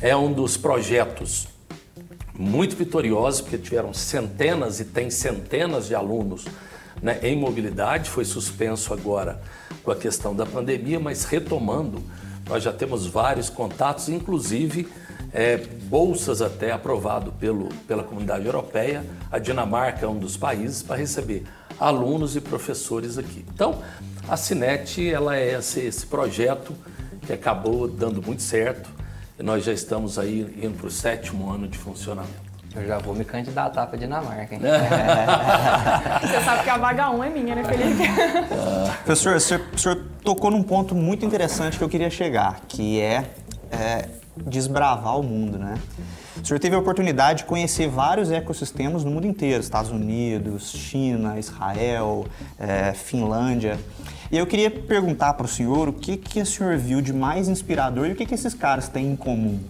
é 0.00 0.14
um 0.14 0.30
dos 0.30 0.58
projetos 0.58 1.48
muito 2.38 2.76
vitoriosos, 2.76 3.40
porque 3.40 3.56
tiveram 3.56 3.94
centenas 3.94 4.80
e 4.80 4.84
tem 4.84 5.08
centenas 5.08 5.86
de 5.86 5.94
alunos 5.94 6.44
né, 7.00 7.18
em 7.22 7.36
mobilidade, 7.36 8.10
foi 8.10 8.24
suspenso 8.24 8.92
agora 8.92 9.40
com 9.82 9.90
a 9.90 9.96
questão 9.96 10.34
da 10.34 10.44
pandemia, 10.44 10.98
mas 10.98 11.24
retomando, 11.24 12.02
nós 12.46 12.62
já 12.62 12.72
temos 12.72 13.06
vários 13.06 13.48
contatos, 13.48 14.08
inclusive 14.08 14.88
é, 15.34 15.56
bolsas 15.56 16.40
até 16.40 16.70
aprovado 16.70 17.32
pelo, 17.32 17.68
pela 17.88 18.04
comunidade 18.04 18.46
europeia. 18.46 19.04
A 19.32 19.38
Dinamarca 19.40 20.06
é 20.06 20.08
um 20.08 20.16
dos 20.16 20.36
países 20.36 20.80
para 20.80 20.96
receber 20.96 21.44
alunos 21.78 22.36
e 22.36 22.40
professores 22.40 23.18
aqui. 23.18 23.44
Então, 23.52 23.82
a 24.28 24.36
Cinet 24.36 25.12
ela 25.12 25.36
é 25.36 25.58
esse, 25.58 25.80
esse 25.80 26.06
projeto 26.06 26.72
que 27.26 27.32
acabou 27.32 27.88
dando 27.88 28.22
muito 28.22 28.42
certo 28.42 28.88
e 29.36 29.42
nós 29.42 29.64
já 29.64 29.72
estamos 29.72 30.18
aí 30.18 30.40
indo 30.62 30.78
para 30.78 30.86
o 30.86 30.90
sétimo 30.90 31.50
ano 31.50 31.66
de 31.66 31.76
funcionamento. 31.76 32.44
Eu 32.76 32.86
já 32.86 32.98
vou 32.98 33.14
me 33.14 33.24
candidatar 33.24 33.86
para 33.86 33.96
Dinamarca, 33.96 34.54
hein? 34.54 34.60
Você 36.22 36.40
sabe 36.44 36.64
que 36.64 36.70
a 36.70 36.76
vaga 36.76 37.10
1 37.10 37.24
é 37.24 37.30
minha, 37.30 37.54
né, 37.54 37.64
Felipe? 37.64 38.02
Professor, 39.04 39.36
o 39.36 39.40
senhor, 39.40 39.62
o 39.72 39.78
senhor 39.78 40.04
tocou 40.24 40.50
num 40.50 40.62
ponto 40.62 40.92
muito 40.94 41.24
interessante 41.24 41.78
que 41.78 41.84
eu 41.84 41.88
queria 41.88 42.10
chegar, 42.10 42.60
que 42.66 43.00
é, 43.00 43.26
é 43.70 44.08
desbravar 44.36 45.18
o 45.18 45.22
mundo, 45.22 45.58
né? 45.58 45.78
O 46.40 46.44
senhor 46.44 46.58
teve 46.58 46.74
a 46.74 46.78
oportunidade 46.78 47.38
de 47.38 47.44
conhecer 47.44 47.88
vários 47.88 48.30
ecossistemas 48.30 49.04
no 49.04 49.10
mundo 49.10 49.26
inteiro, 49.26 49.62
Estados 49.62 49.90
Unidos, 49.90 50.72
China, 50.72 51.38
Israel, 51.38 52.26
é, 52.58 52.92
Finlândia. 52.92 53.78
E 54.30 54.36
eu 54.36 54.46
queria 54.46 54.70
perguntar 54.70 55.34
para 55.34 55.46
o 55.46 55.48
senhor 55.48 55.88
o 55.88 55.92
que, 55.92 56.16
que 56.16 56.40
o 56.40 56.46
senhor 56.46 56.76
viu 56.76 57.00
de 57.00 57.12
mais 57.12 57.48
inspirador 57.48 58.06
e 58.08 58.12
o 58.12 58.16
que, 58.16 58.26
que 58.26 58.34
esses 58.34 58.52
caras 58.52 58.88
têm 58.88 59.12
em 59.12 59.16
comum. 59.16 59.60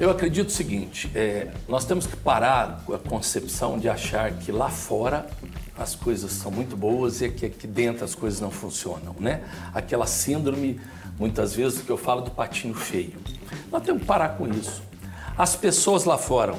Eu 0.00 0.10
acredito 0.10 0.48
o 0.48 0.52
seguinte: 0.52 1.10
é, 1.14 1.48
nós 1.68 1.84
temos 1.84 2.06
que 2.06 2.16
parar 2.16 2.82
com 2.86 2.94
a 2.94 2.98
concepção 2.98 3.78
de 3.78 3.88
achar 3.88 4.32
que 4.32 4.50
lá 4.50 4.70
fora 4.70 5.26
as 5.76 5.94
coisas 5.94 6.30
são 6.32 6.50
muito 6.50 6.76
boas 6.76 7.20
e 7.20 7.28
que 7.28 7.46
aqui 7.46 7.66
dentro 7.66 8.04
as 8.04 8.14
coisas 8.14 8.40
não 8.40 8.50
funcionam, 8.50 9.14
né? 9.18 9.42
Aquela 9.72 10.06
síndrome, 10.06 10.80
muitas 11.18 11.54
vezes, 11.54 11.82
que 11.82 11.90
eu 11.90 11.96
falo 11.96 12.22
do 12.22 12.30
patinho 12.30 12.74
feio. 12.74 13.14
Nós 13.70 13.82
temos 13.82 14.02
que 14.02 14.06
parar 14.06 14.30
com 14.30 14.46
isso. 14.48 14.82
As 15.36 15.56
pessoas 15.56 16.04
lá 16.04 16.18
fora 16.18 16.54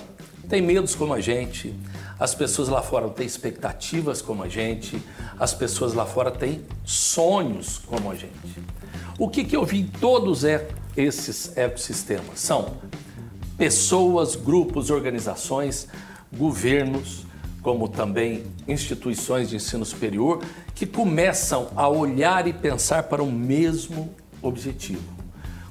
têm 0.50 0.62
medos 0.62 0.96
como 0.96 1.14
a 1.14 1.22
gente, 1.22 1.74
as 2.20 2.34
pessoas 2.34 2.70
lá 2.70 2.82
fora 2.82 3.10
têm 3.10 3.26
expectativas 3.26 4.22
como 4.22 4.44
a 4.44 4.48
gente, 4.48 5.02
as 5.40 5.54
pessoas 5.54 5.94
lá 5.94 6.06
fora 6.06 6.32
têm 6.32 6.62
sonhos 6.84 7.80
como 7.80 8.12
a 8.12 8.16
gente. 8.16 8.32
O 9.18 9.30
que, 9.30 9.44
que 9.44 9.56
eu 9.56 9.66
vi 9.66 9.82
em 9.82 9.88
todos 9.88 10.44
esses 10.96 11.56
ecossistemas? 11.58 12.40
São 12.40 12.78
pessoas, 13.58 14.36
grupos, 14.36 14.90
organizações, 14.90 15.88
governos, 16.34 17.26
como 17.62 17.88
também 17.88 18.44
instituições 18.68 19.50
de 19.50 19.56
ensino 19.56 19.86
superior, 19.86 20.42
que 20.74 20.86
começam 20.86 21.70
a 21.76 21.88
olhar 21.88 22.48
e 22.48 22.54
pensar 22.54 23.04
para 23.04 23.24
o 23.24 23.32
mesmo 23.32 24.14
objetivo. 24.48 25.04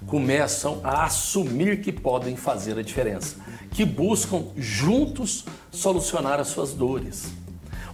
Começam 0.07 0.81
a 0.85 1.04
assumir 1.04 1.81
que 1.81 1.90
podem 1.90 2.37
fazer 2.37 2.78
a 2.78 2.83
diferença, 2.83 3.37
que 3.71 3.85
buscam 3.85 4.45
juntos 4.57 5.45
solucionar 5.71 6.38
as 6.38 6.49
suas 6.49 6.73
dores. 6.73 7.33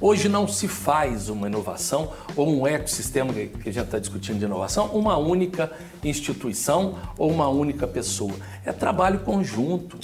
Hoje 0.02 0.30
não 0.30 0.48
se 0.48 0.66
faz 0.66 1.28
uma 1.28 1.46
inovação 1.46 2.12
ou 2.34 2.48
um 2.48 2.66
ecossistema 2.66 3.34
que 3.34 3.68
a 3.68 3.72
gente 3.72 3.84
está 3.84 3.98
discutindo 3.98 4.38
de 4.38 4.46
inovação, 4.46 4.86
uma 4.86 5.18
única 5.18 5.70
instituição 6.02 6.98
ou 7.18 7.30
uma 7.30 7.48
única 7.48 7.86
pessoa. 7.86 8.32
É 8.64 8.72
trabalho 8.72 9.20
conjunto. 9.20 9.98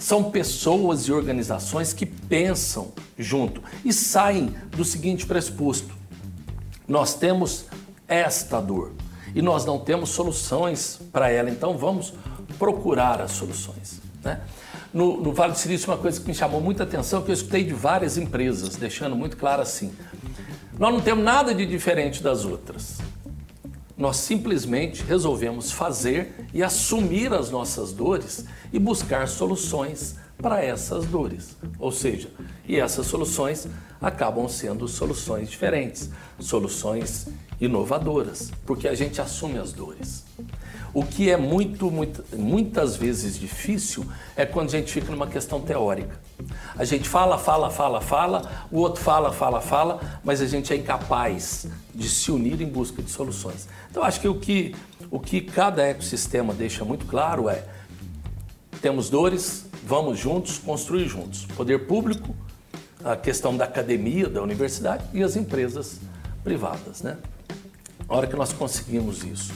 São 0.00 0.30
pessoas 0.30 1.08
e 1.08 1.12
organizações 1.12 1.92
que 1.92 2.06
pensam 2.06 2.92
junto 3.18 3.62
e 3.84 3.92
saem 3.92 4.54
do 4.70 4.84
seguinte 4.84 5.26
pressuposto: 5.26 5.94
nós 6.88 7.14
temos 7.14 7.66
esta 8.08 8.60
dor 8.60 8.92
e 9.34 9.42
nós 9.42 9.64
não 9.64 9.78
temos 9.78 10.10
soluções 10.10 11.00
para 11.12 11.30
ela, 11.30 11.50
então 11.50 11.76
vamos 11.76 12.14
procurar 12.58 13.20
as 13.20 13.32
soluções. 13.32 14.00
Né? 14.22 14.40
no, 14.94 15.20
no 15.20 15.32
Vale 15.32 15.52
do 15.52 15.58
Silício, 15.58 15.90
uma 15.90 15.98
coisa 15.98 16.20
que 16.20 16.28
me 16.28 16.34
chamou 16.34 16.60
muita 16.60 16.84
atenção, 16.84 17.20
que 17.20 17.30
eu 17.30 17.34
escutei 17.34 17.64
de 17.64 17.74
várias 17.74 18.16
empresas, 18.16 18.76
deixando 18.76 19.16
muito 19.16 19.36
claro 19.36 19.60
assim: 19.60 19.92
nós 20.78 20.94
não 20.94 21.00
temos 21.00 21.24
nada 21.24 21.52
de 21.52 21.66
diferente 21.66 22.22
das 22.22 22.44
outras. 22.44 22.98
Nós 23.96 24.16
simplesmente 24.16 25.02
resolvemos 25.02 25.70
fazer 25.72 26.46
e 26.52 26.62
assumir 26.62 27.32
as 27.32 27.50
nossas 27.50 27.92
dores 27.92 28.44
e 28.72 28.78
buscar 28.78 29.28
soluções 29.28 30.16
para 30.38 30.64
essas 30.64 31.06
dores. 31.06 31.56
Ou 31.78 31.92
seja, 31.92 32.28
e 32.66 32.78
essas 32.78 33.06
soluções 33.06 33.66
acabam 34.00 34.48
sendo 34.48 34.86
soluções 34.86 35.50
diferentes, 35.50 36.10
soluções 36.38 37.28
inovadoras, 37.60 38.52
porque 38.66 38.88
a 38.88 38.94
gente 38.94 39.20
assume 39.20 39.58
as 39.58 39.72
dores. 39.72 40.24
O 40.92 41.04
que 41.04 41.28
é 41.28 41.36
muito, 41.36 41.90
muito, 41.90 42.24
muitas 42.36 42.94
vezes 42.94 43.36
difícil 43.36 44.06
é 44.36 44.46
quando 44.46 44.68
a 44.68 44.78
gente 44.78 44.92
fica 44.92 45.10
numa 45.10 45.26
questão 45.26 45.60
teórica. 45.60 46.20
A 46.76 46.84
gente 46.84 47.08
fala, 47.08 47.36
fala, 47.36 47.68
fala, 47.68 48.00
fala, 48.00 48.66
o 48.70 48.78
outro 48.78 49.02
fala, 49.02 49.32
fala, 49.32 49.60
fala, 49.60 50.20
mas 50.22 50.40
a 50.40 50.46
gente 50.46 50.72
é 50.72 50.76
incapaz 50.76 51.66
de 51.92 52.08
se 52.08 52.30
unir 52.30 52.60
em 52.60 52.68
busca 52.68 53.02
de 53.02 53.10
soluções. 53.10 53.68
Então, 53.90 54.04
acho 54.04 54.20
que 54.20 54.28
o 54.28 54.36
que, 54.36 54.74
o 55.10 55.18
que 55.18 55.40
cada 55.40 55.82
ecossistema 55.82 56.54
deixa 56.54 56.84
muito 56.84 57.06
claro 57.06 57.48
é: 57.48 57.64
temos 58.80 59.10
dores, 59.10 59.66
vamos 59.84 60.18
juntos 60.18 60.58
construir 60.58 61.06
juntos. 61.06 61.44
Poder 61.56 61.86
público, 61.86 62.34
a 63.04 63.16
questão 63.16 63.56
da 63.56 63.64
academia, 63.64 64.28
da 64.28 64.42
universidade 64.42 65.04
e 65.12 65.22
as 65.22 65.36
empresas 65.36 66.00
privadas. 66.42 67.02
Né? 67.02 67.16
A 68.08 68.16
hora 68.16 68.26
que 68.26 68.36
nós 68.36 68.52
conseguimos 68.52 69.22
isso 69.22 69.52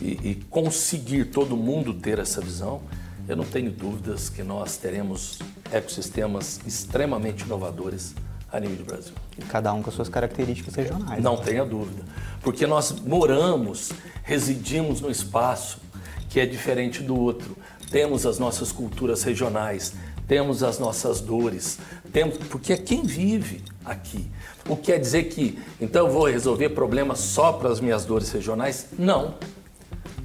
e, 0.00 0.30
e 0.30 0.34
conseguir 0.50 1.26
todo 1.26 1.56
mundo 1.56 1.94
ter 1.94 2.18
essa 2.18 2.40
visão, 2.40 2.82
eu 3.28 3.36
não 3.36 3.44
tenho 3.44 3.70
dúvidas 3.70 4.28
que 4.28 4.42
nós 4.42 4.76
teremos 4.76 5.38
ecossistemas 5.72 6.60
extremamente 6.66 7.44
inovadores 7.44 8.14
a 8.52 8.60
nível 8.60 8.76
do 8.76 8.84
Brasil. 8.84 9.12
E 9.36 9.42
cada 9.42 9.72
um 9.72 9.82
com 9.82 9.90
as 9.90 9.96
suas 9.96 10.08
características 10.08 10.74
regionais. 10.74 11.22
Não 11.22 11.36
tenha 11.36 11.64
dúvida. 11.64 12.04
Porque 12.40 12.66
nós 12.66 12.92
moramos, 12.92 13.90
residimos 14.22 15.00
no 15.00 15.10
espaço 15.10 15.80
que 16.28 16.40
é 16.40 16.46
diferente 16.46 17.02
do 17.02 17.18
outro. 17.18 17.56
Temos 17.90 18.26
as 18.26 18.38
nossas 18.38 18.72
culturas 18.72 19.22
regionais, 19.22 19.94
temos 20.26 20.62
as 20.62 20.78
nossas 20.78 21.20
dores, 21.20 21.78
temos 22.12 22.36
porque 22.38 22.72
é 22.72 22.76
quem 22.76 23.02
vive 23.02 23.62
aqui. 23.84 24.26
O 24.68 24.76
que 24.76 24.92
quer 24.92 24.98
dizer 24.98 25.24
que 25.24 25.58
então 25.80 26.06
eu 26.06 26.12
vou 26.12 26.26
resolver 26.26 26.70
problemas 26.70 27.20
só 27.20 27.52
para 27.52 27.68
as 27.68 27.80
minhas 27.80 28.04
dores 28.04 28.30
regionais? 28.32 28.88
Não. 28.98 29.34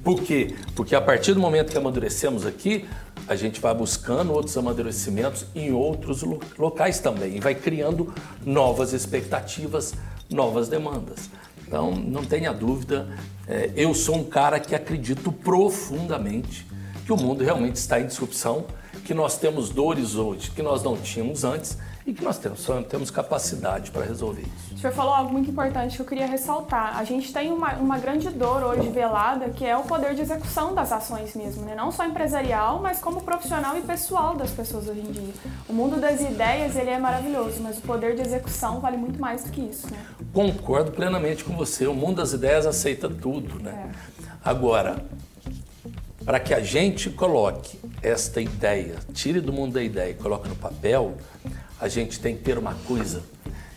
Por 0.02 0.20
quê? 0.20 0.56
Porque 0.74 0.96
a 0.96 1.00
partir 1.00 1.32
do 1.32 1.38
momento 1.38 1.70
que 1.70 1.78
amadurecemos 1.78 2.44
aqui, 2.44 2.84
a 3.28 3.36
gente 3.36 3.60
vai 3.60 3.72
buscando 3.72 4.32
outros 4.32 4.56
amadurecimentos 4.58 5.46
em 5.54 5.70
outros 5.72 6.24
locais 6.58 6.98
também 6.98 7.36
e 7.36 7.40
vai 7.40 7.54
criando 7.54 8.12
novas 8.44 8.92
expectativas, 8.92 9.94
novas 10.28 10.68
demandas. 10.68 11.30
Então, 11.64 11.92
não 11.92 12.24
tenha 12.24 12.52
dúvida, 12.52 13.08
é, 13.46 13.70
eu 13.76 13.94
sou 13.94 14.16
um 14.16 14.24
cara 14.24 14.58
que 14.58 14.74
acredito 14.74 15.30
profundamente 15.30 16.66
que 17.04 17.12
o 17.12 17.16
mundo 17.16 17.42
realmente 17.42 17.76
está 17.76 18.00
em 18.00 18.06
disrupção, 18.06 18.64
que 19.04 19.14
nós 19.14 19.36
temos 19.38 19.70
dores 19.70 20.14
hoje 20.14 20.50
que 20.50 20.62
nós 20.62 20.82
não 20.82 20.96
tínhamos 20.96 21.44
antes 21.44 21.76
e 22.04 22.12
que 22.12 22.24
nós 22.24 22.36
temos, 22.38 22.66
temos 22.88 23.10
capacidade 23.10 23.90
para 23.90 24.04
resolver 24.04 24.42
isso. 24.42 24.74
O 24.74 24.78
senhor 24.78 24.92
falou 24.92 25.14
algo 25.14 25.32
muito 25.32 25.50
importante 25.50 25.94
que 25.94 26.02
eu 26.02 26.06
queria 26.06 26.26
ressaltar. 26.26 26.98
A 26.98 27.04
gente 27.04 27.32
tem 27.32 27.52
uma, 27.52 27.74
uma 27.74 27.98
grande 27.98 28.28
dor 28.30 28.62
hoje 28.64 28.88
velada, 28.88 29.50
que 29.50 29.64
é 29.64 29.76
o 29.76 29.82
poder 29.84 30.14
de 30.14 30.22
execução 30.22 30.74
das 30.74 30.90
ações 30.90 31.34
mesmo, 31.36 31.64
né? 31.64 31.74
não 31.76 31.92
só 31.92 32.04
empresarial, 32.04 32.80
mas 32.80 32.98
como 32.98 33.22
profissional 33.22 33.76
e 33.78 33.82
pessoal 33.82 34.34
das 34.34 34.50
pessoas 34.50 34.88
hoje 34.88 35.00
em 35.00 35.12
dia. 35.12 35.32
O 35.68 35.72
mundo 35.72 36.00
das 36.00 36.20
ideias 36.20 36.74
ele 36.74 36.90
é 36.90 36.98
maravilhoso, 36.98 37.62
mas 37.62 37.78
o 37.78 37.82
poder 37.82 38.16
de 38.16 38.22
execução 38.22 38.80
vale 38.80 38.96
muito 38.96 39.20
mais 39.20 39.44
do 39.44 39.50
que 39.50 39.60
isso. 39.60 39.88
Né? 39.88 39.98
Concordo 40.32 40.90
plenamente 40.90 41.44
com 41.44 41.56
você. 41.56 41.86
O 41.86 41.94
mundo 41.94 42.16
das 42.16 42.32
ideias 42.32 42.66
aceita 42.66 43.08
tudo. 43.08 43.62
Né? 43.62 43.90
É. 43.90 44.28
Agora, 44.44 45.04
para 46.24 46.38
que 46.40 46.54
a 46.54 46.60
gente 46.60 47.10
coloque 47.10 47.78
esta 48.02 48.40
ideia, 48.40 48.96
tire 49.12 49.40
do 49.40 49.52
mundo 49.52 49.74
da 49.74 49.82
ideia 49.82 50.10
e 50.10 50.14
coloque 50.14 50.48
no 50.48 50.56
papel, 50.56 51.16
a 51.80 51.88
gente 51.88 52.20
tem 52.20 52.36
que 52.36 52.42
ter 52.42 52.58
uma 52.58 52.74
coisa 52.86 53.22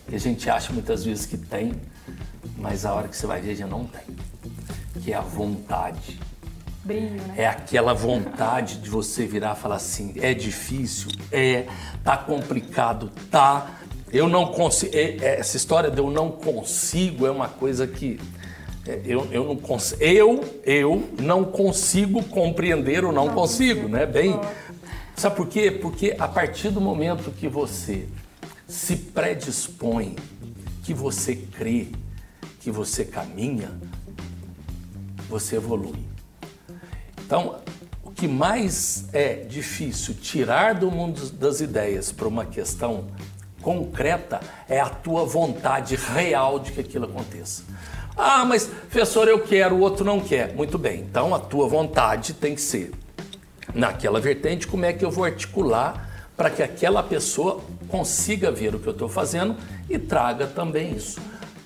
que 0.08 0.14
a 0.14 0.18
gente 0.18 0.48
acha 0.48 0.72
muitas 0.72 1.04
vezes 1.04 1.26
que 1.26 1.36
tem, 1.36 1.72
mas 2.56 2.84
a 2.84 2.94
hora 2.94 3.08
que 3.08 3.16
você 3.16 3.26
vai 3.26 3.40
ver 3.40 3.56
já 3.56 3.66
não 3.66 3.84
tem, 3.84 4.16
que 5.02 5.12
é 5.12 5.16
a 5.16 5.20
vontade. 5.20 6.20
Brilho, 6.84 7.20
né? 7.22 7.34
É 7.36 7.46
aquela 7.48 7.92
vontade 7.92 8.78
de 8.78 8.88
você 8.88 9.26
virar 9.26 9.56
e 9.56 9.60
falar 9.60 9.76
assim, 9.76 10.14
é 10.16 10.32
difícil, 10.32 11.10
é, 11.32 11.66
tá 12.04 12.16
complicado, 12.16 13.10
tá. 13.28 13.80
Eu 14.12 14.28
não 14.28 14.46
consigo. 14.46 14.94
É, 14.94 15.16
é, 15.20 15.40
essa 15.40 15.56
história 15.56 15.90
de 15.90 15.98
eu 15.98 16.08
não 16.12 16.30
consigo 16.30 17.26
é 17.26 17.30
uma 17.30 17.48
coisa 17.48 17.88
que 17.88 18.20
eu, 19.04 19.26
eu, 19.30 19.44
não 19.44 19.56
cons 19.56 19.96
eu, 20.00 20.44
eu 20.64 21.08
não 21.20 21.44
consigo 21.44 22.22
compreender 22.24 23.04
o 23.04 23.12
não, 23.12 23.26
não 23.26 23.34
consigo, 23.34 23.88
né? 23.88 24.06
Bem, 24.06 24.38
Sabe 25.16 25.34
por 25.34 25.48
quê? 25.48 25.70
Porque 25.70 26.14
a 26.18 26.28
partir 26.28 26.68
do 26.68 26.78
momento 26.78 27.30
que 27.30 27.48
você 27.48 28.06
se 28.68 28.96
predispõe, 28.96 30.14
que 30.84 30.92
você 30.92 31.34
crê, 31.34 31.88
que 32.60 32.70
você 32.70 33.02
caminha, 33.02 33.70
você 35.26 35.56
evolui. 35.56 36.04
Então, 37.24 37.60
o 38.04 38.10
que 38.10 38.28
mais 38.28 39.08
é 39.10 39.36
difícil 39.36 40.12
tirar 40.12 40.74
do 40.74 40.90
mundo 40.90 41.30
das 41.30 41.60
ideias 41.60 42.12
para 42.12 42.28
uma 42.28 42.44
questão 42.44 43.06
concreta 43.62 44.38
é 44.68 44.78
a 44.78 44.90
tua 44.90 45.24
vontade 45.24 45.96
real 45.96 46.58
de 46.58 46.72
que 46.72 46.80
aquilo 46.80 47.06
aconteça. 47.06 47.64
Ah, 48.16 48.44
mas 48.46 48.66
professor, 48.66 49.28
eu 49.28 49.40
quero, 49.40 49.74
o 49.74 49.80
outro 49.80 50.04
não 50.04 50.20
quer. 50.20 50.54
Muito 50.54 50.78
bem, 50.78 51.00
então 51.00 51.34
a 51.34 51.38
tua 51.38 51.68
vontade 51.68 52.32
tem 52.32 52.54
que 52.54 52.60
ser 52.60 52.92
naquela 53.74 54.18
vertente, 54.18 54.66
como 54.66 54.86
é 54.86 54.92
que 54.92 55.04
eu 55.04 55.10
vou 55.10 55.24
articular 55.24 56.30
para 56.34 56.48
que 56.48 56.62
aquela 56.62 57.02
pessoa 57.02 57.62
consiga 57.88 58.50
ver 58.50 58.74
o 58.74 58.78
que 58.78 58.86
eu 58.86 58.92
estou 58.92 59.08
fazendo 59.08 59.56
e 59.88 59.98
traga 59.98 60.46
também 60.46 60.94
isso. 60.94 61.20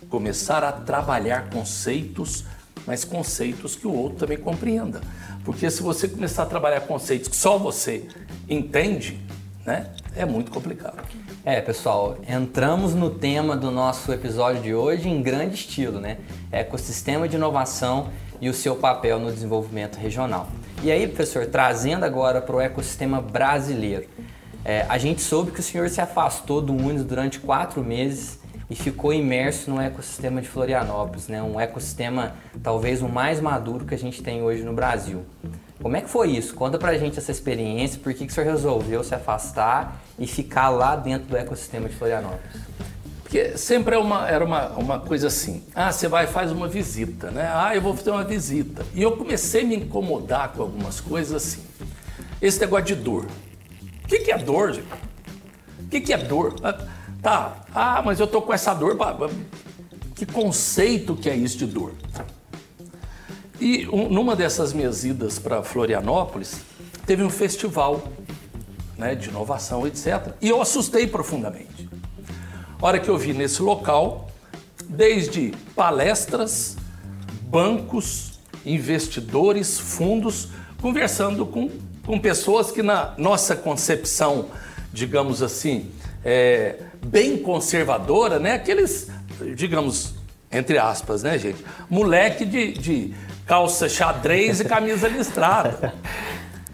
Começar 0.08 0.64
a 0.64 0.72
trabalhar 0.72 1.50
conceitos, 1.50 2.44
mas 2.86 3.04
conceitos 3.04 3.76
que 3.76 3.86
o 3.86 3.94
outro 3.94 4.18
também 4.18 4.38
compreenda. 4.38 5.00
Porque 5.44 5.70
se 5.70 5.82
você 5.82 6.08
começar 6.08 6.42
a 6.42 6.46
trabalhar 6.46 6.80
conceitos 6.80 7.28
que 7.28 7.36
só 7.36 7.58
você 7.58 8.08
entende, 8.48 9.20
né, 9.64 9.90
é 10.16 10.24
muito 10.24 10.50
complicado. 10.50 11.02
É, 11.44 11.60
pessoal, 11.60 12.16
entramos 12.28 12.94
no 12.94 13.10
tema 13.10 13.56
do 13.56 13.70
nosso 13.70 14.12
episódio 14.12 14.62
de 14.62 14.74
hoje 14.74 15.08
em 15.08 15.22
grande 15.22 15.54
estilo, 15.54 16.00
né? 16.00 16.18
Ecossistema 16.50 17.28
de 17.28 17.36
inovação 17.36 18.08
e 18.40 18.48
o 18.48 18.54
seu 18.54 18.76
papel 18.76 19.18
no 19.18 19.32
desenvolvimento 19.32 19.96
regional. 19.96 20.48
E 20.82 20.90
aí, 20.90 21.06
professor, 21.06 21.46
trazendo 21.46 22.04
agora 22.04 22.40
para 22.40 22.56
o 22.56 22.60
ecossistema 22.60 23.20
brasileiro, 23.20 24.06
é, 24.64 24.84
a 24.88 24.98
gente 24.98 25.22
soube 25.22 25.52
que 25.52 25.60
o 25.60 25.62
senhor 25.62 25.88
se 25.88 26.00
afastou 26.00 26.60
do 26.60 26.72
Unis 26.72 27.04
durante 27.04 27.38
quatro 27.38 27.82
meses 27.82 28.38
e 28.68 28.74
ficou 28.74 29.12
imerso 29.12 29.70
no 29.70 29.80
ecossistema 29.80 30.40
de 30.40 30.48
Florianópolis, 30.48 31.28
né? 31.28 31.42
um 31.42 31.58
ecossistema 31.58 32.34
talvez 32.62 33.02
o 33.02 33.08
mais 33.08 33.40
maduro 33.40 33.84
que 33.84 33.94
a 33.94 33.98
gente 33.98 34.22
tem 34.22 34.42
hoje 34.42 34.62
no 34.62 34.72
Brasil. 34.72 35.24
Como 35.82 35.96
é 35.96 36.02
que 36.02 36.10
foi 36.10 36.30
isso? 36.30 36.54
Conta 36.54 36.78
pra 36.78 36.96
gente 36.98 37.18
essa 37.18 37.30
experiência, 37.30 37.98
por 37.98 38.12
que, 38.12 38.26
que 38.26 38.32
o 38.32 38.34
senhor 38.34 38.46
resolveu 38.46 39.02
se 39.02 39.14
afastar 39.14 40.02
e 40.18 40.26
ficar 40.26 40.68
lá 40.68 40.94
dentro 40.94 41.28
do 41.28 41.36
ecossistema 41.36 41.88
de 41.88 41.96
Florianópolis? 41.96 42.60
Porque 43.22 43.56
sempre 43.56 43.94
é 43.94 43.98
uma, 43.98 44.28
era 44.28 44.44
uma, 44.44 44.68
uma 44.70 44.98
coisa 44.98 45.28
assim, 45.28 45.62
ah, 45.74 45.90
você 45.90 46.06
vai 46.06 46.24
e 46.24 46.26
faz 46.26 46.52
uma 46.52 46.68
visita, 46.68 47.30
né? 47.30 47.48
Ah, 47.54 47.74
eu 47.74 47.80
vou 47.80 47.96
fazer 47.96 48.10
uma 48.10 48.24
visita. 48.24 48.84
E 48.92 49.00
eu 49.00 49.12
comecei 49.16 49.62
a 49.62 49.64
me 49.64 49.76
incomodar 49.76 50.52
com 50.52 50.62
algumas 50.62 51.00
coisas 51.00 51.32
assim. 51.32 51.62
Esse 52.42 52.60
negócio 52.60 52.86
de 52.86 52.96
dor. 52.96 53.26
O 54.04 54.08
que, 54.08 54.18
que 54.18 54.32
é 54.32 54.36
dor, 54.36 54.72
gente? 54.74 54.88
O 55.78 55.88
que, 55.88 56.00
que 56.00 56.12
é 56.12 56.18
dor? 56.18 56.56
Ah, 56.62 56.78
tá, 57.22 57.56
ah, 57.74 58.02
mas 58.04 58.20
eu 58.20 58.26
tô 58.26 58.42
com 58.42 58.52
essa 58.52 58.74
dor. 58.74 58.98
Que 60.14 60.26
conceito 60.26 61.14
que 61.14 61.30
é 61.30 61.36
isso 61.36 61.56
de 61.56 61.66
dor? 61.66 61.94
E 63.60 63.86
um, 63.92 64.08
numa 64.08 64.34
dessas 64.34 64.72
minhas 64.72 65.04
idas 65.04 65.38
para 65.38 65.62
Florianópolis, 65.62 66.62
teve 67.04 67.22
um 67.22 67.30
festival 67.30 68.02
né, 68.96 69.14
de 69.14 69.28
inovação, 69.28 69.86
etc. 69.86 70.32
E 70.40 70.48
eu 70.48 70.62
assustei 70.62 71.06
profundamente. 71.06 71.88
A 72.80 72.86
hora 72.86 72.98
que 72.98 73.08
eu 73.08 73.18
vi 73.18 73.34
nesse 73.34 73.60
local, 73.60 74.30
desde 74.88 75.52
palestras, 75.76 76.76
bancos, 77.42 78.38
investidores, 78.64 79.78
fundos, 79.78 80.48
conversando 80.80 81.44
com, 81.44 81.70
com 82.06 82.18
pessoas 82.18 82.70
que, 82.70 82.82
na 82.82 83.14
nossa 83.18 83.54
concepção, 83.54 84.48
digamos 84.92 85.42
assim, 85.42 85.90
é, 86.24 86.76
bem 87.04 87.38
conservadora, 87.38 88.38
né? 88.38 88.54
Aqueles, 88.54 89.08
digamos, 89.54 90.14
entre 90.50 90.78
aspas, 90.78 91.22
né, 91.22 91.38
gente? 91.38 91.64
Moleque 91.88 92.44
de, 92.44 92.72
de 92.72 93.14
calça 93.50 93.88
xadrez 93.88 94.60
e 94.60 94.64
camisa 94.64 95.08
listrada. 95.08 95.92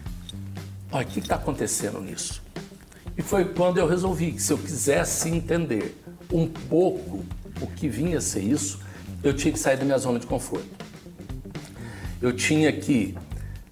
Olha, 0.91 1.07
o 1.07 1.09
que 1.09 1.17
está 1.17 1.33
acontecendo 1.33 1.99
nisso? 1.99 2.39
E 3.17 3.23
foi 3.23 3.45
quando 3.45 3.79
eu 3.79 3.87
resolvi 3.87 4.33
que 4.33 4.39
se 4.43 4.53
eu 4.53 4.59
quisesse 4.59 5.27
entender 5.27 5.99
um 6.31 6.45
pouco 6.45 7.25
o 7.59 7.65
que 7.65 7.89
vinha 7.89 8.19
a 8.19 8.21
ser 8.21 8.41
isso, 8.41 8.79
eu 9.23 9.33
tinha 9.33 9.51
que 9.51 9.57
sair 9.57 9.77
da 9.77 9.85
minha 9.85 9.97
zona 9.97 10.19
de 10.19 10.27
conforto. 10.27 10.69
Eu 12.21 12.31
tinha 12.31 12.71
que 12.71 13.17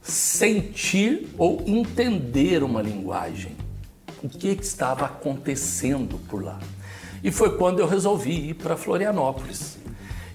sentir 0.01 1.27
ou 1.37 1.61
entender 1.67 2.63
uma 2.63 2.81
linguagem. 2.81 3.55
O 4.23 4.27
que, 4.27 4.55
que 4.55 4.63
estava 4.63 5.05
acontecendo 5.05 6.17
por 6.27 6.43
lá? 6.43 6.57
E 7.23 7.29
foi 7.29 7.55
quando 7.55 7.77
eu 7.77 7.87
resolvi 7.87 8.49
ir 8.49 8.55
para 8.55 8.75
Florianópolis. 8.75 9.77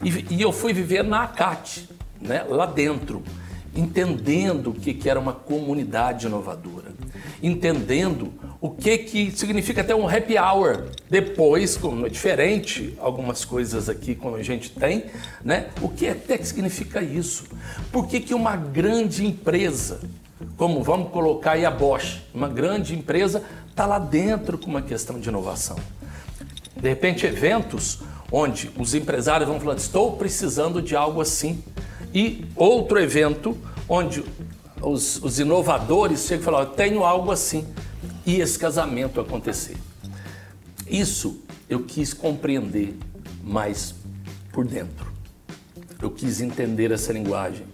E, 0.04 0.36
e 0.36 0.40
eu 0.40 0.52
fui 0.52 0.72
viver 0.72 1.02
na 1.02 1.24
ACAT, 1.24 1.90
né, 2.20 2.44
lá 2.48 2.66
dentro, 2.66 3.22
entendendo 3.74 4.70
o 4.70 4.74
que, 4.74 4.92
que 4.92 5.08
era 5.08 5.18
uma 5.18 5.32
comunidade 5.32 6.26
inovadora, 6.26 6.92
entendendo 7.42 8.32
o 8.60 8.68
que, 8.68 8.98
que 8.98 9.30
significa 9.30 9.80
até 9.80 9.94
um 9.94 10.06
happy 10.06 10.36
hour. 10.36 10.88
Depois, 11.08 11.76
como 11.76 12.06
é 12.06 12.08
diferente 12.10 12.94
algumas 13.00 13.44
coisas 13.44 13.88
aqui 13.88 14.14
como 14.14 14.36
a 14.36 14.42
gente 14.42 14.70
tem, 14.70 15.04
né? 15.42 15.68
O 15.80 15.88
que 15.88 16.08
até 16.08 16.36
que 16.36 16.46
significa 16.46 17.00
isso? 17.00 17.44
Por 17.90 18.06
que, 18.06 18.20
que 18.20 18.34
uma 18.34 18.56
grande 18.56 19.24
empresa, 19.24 20.00
como 20.56 20.82
vamos 20.82 21.10
colocar 21.10 21.52
aí 21.52 21.64
a 21.64 21.70
Bosch, 21.70 22.20
uma 22.34 22.48
grande 22.48 22.94
empresa, 22.94 23.42
está 23.68 23.86
lá 23.86 23.98
dentro 23.98 24.58
com 24.58 24.66
uma 24.66 24.82
questão 24.82 25.18
de 25.18 25.28
inovação? 25.28 25.76
De 26.76 26.88
repente, 26.88 27.26
eventos 27.26 28.00
onde 28.32 28.70
os 28.78 28.94
empresários 28.94 29.48
vão 29.48 29.58
falando, 29.58 29.78
estou 29.78 30.16
precisando 30.16 30.80
de 30.80 30.94
algo 30.94 31.20
assim 31.20 31.62
e 32.14 32.44
outro 32.56 32.98
evento 32.98 33.56
onde 33.88 34.24
os, 34.80 35.22
os 35.22 35.38
inovadores 35.38 36.26
chegam 36.26 36.42
e 36.42 36.44
falam: 36.44 36.66
tenho 36.66 37.04
algo 37.04 37.30
assim, 37.30 37.66
e 38.26 38.40
esse 38.40 38.58
casamento 38.58 39.20
acontecer. 39.20 39.76
Isso 40.88 41.40
eu 41.68 41.84
quis 41.84 42.12
compreender 42.12 42.96
mais 43.44 43.94
por 44.52 44.66
dentro. 44.66 45.10
Eu 46.02 46.10
quis 46.10 46.40
entender 46.40 46.90
essa 46.90 47.12
linguagem. 47.12 47.69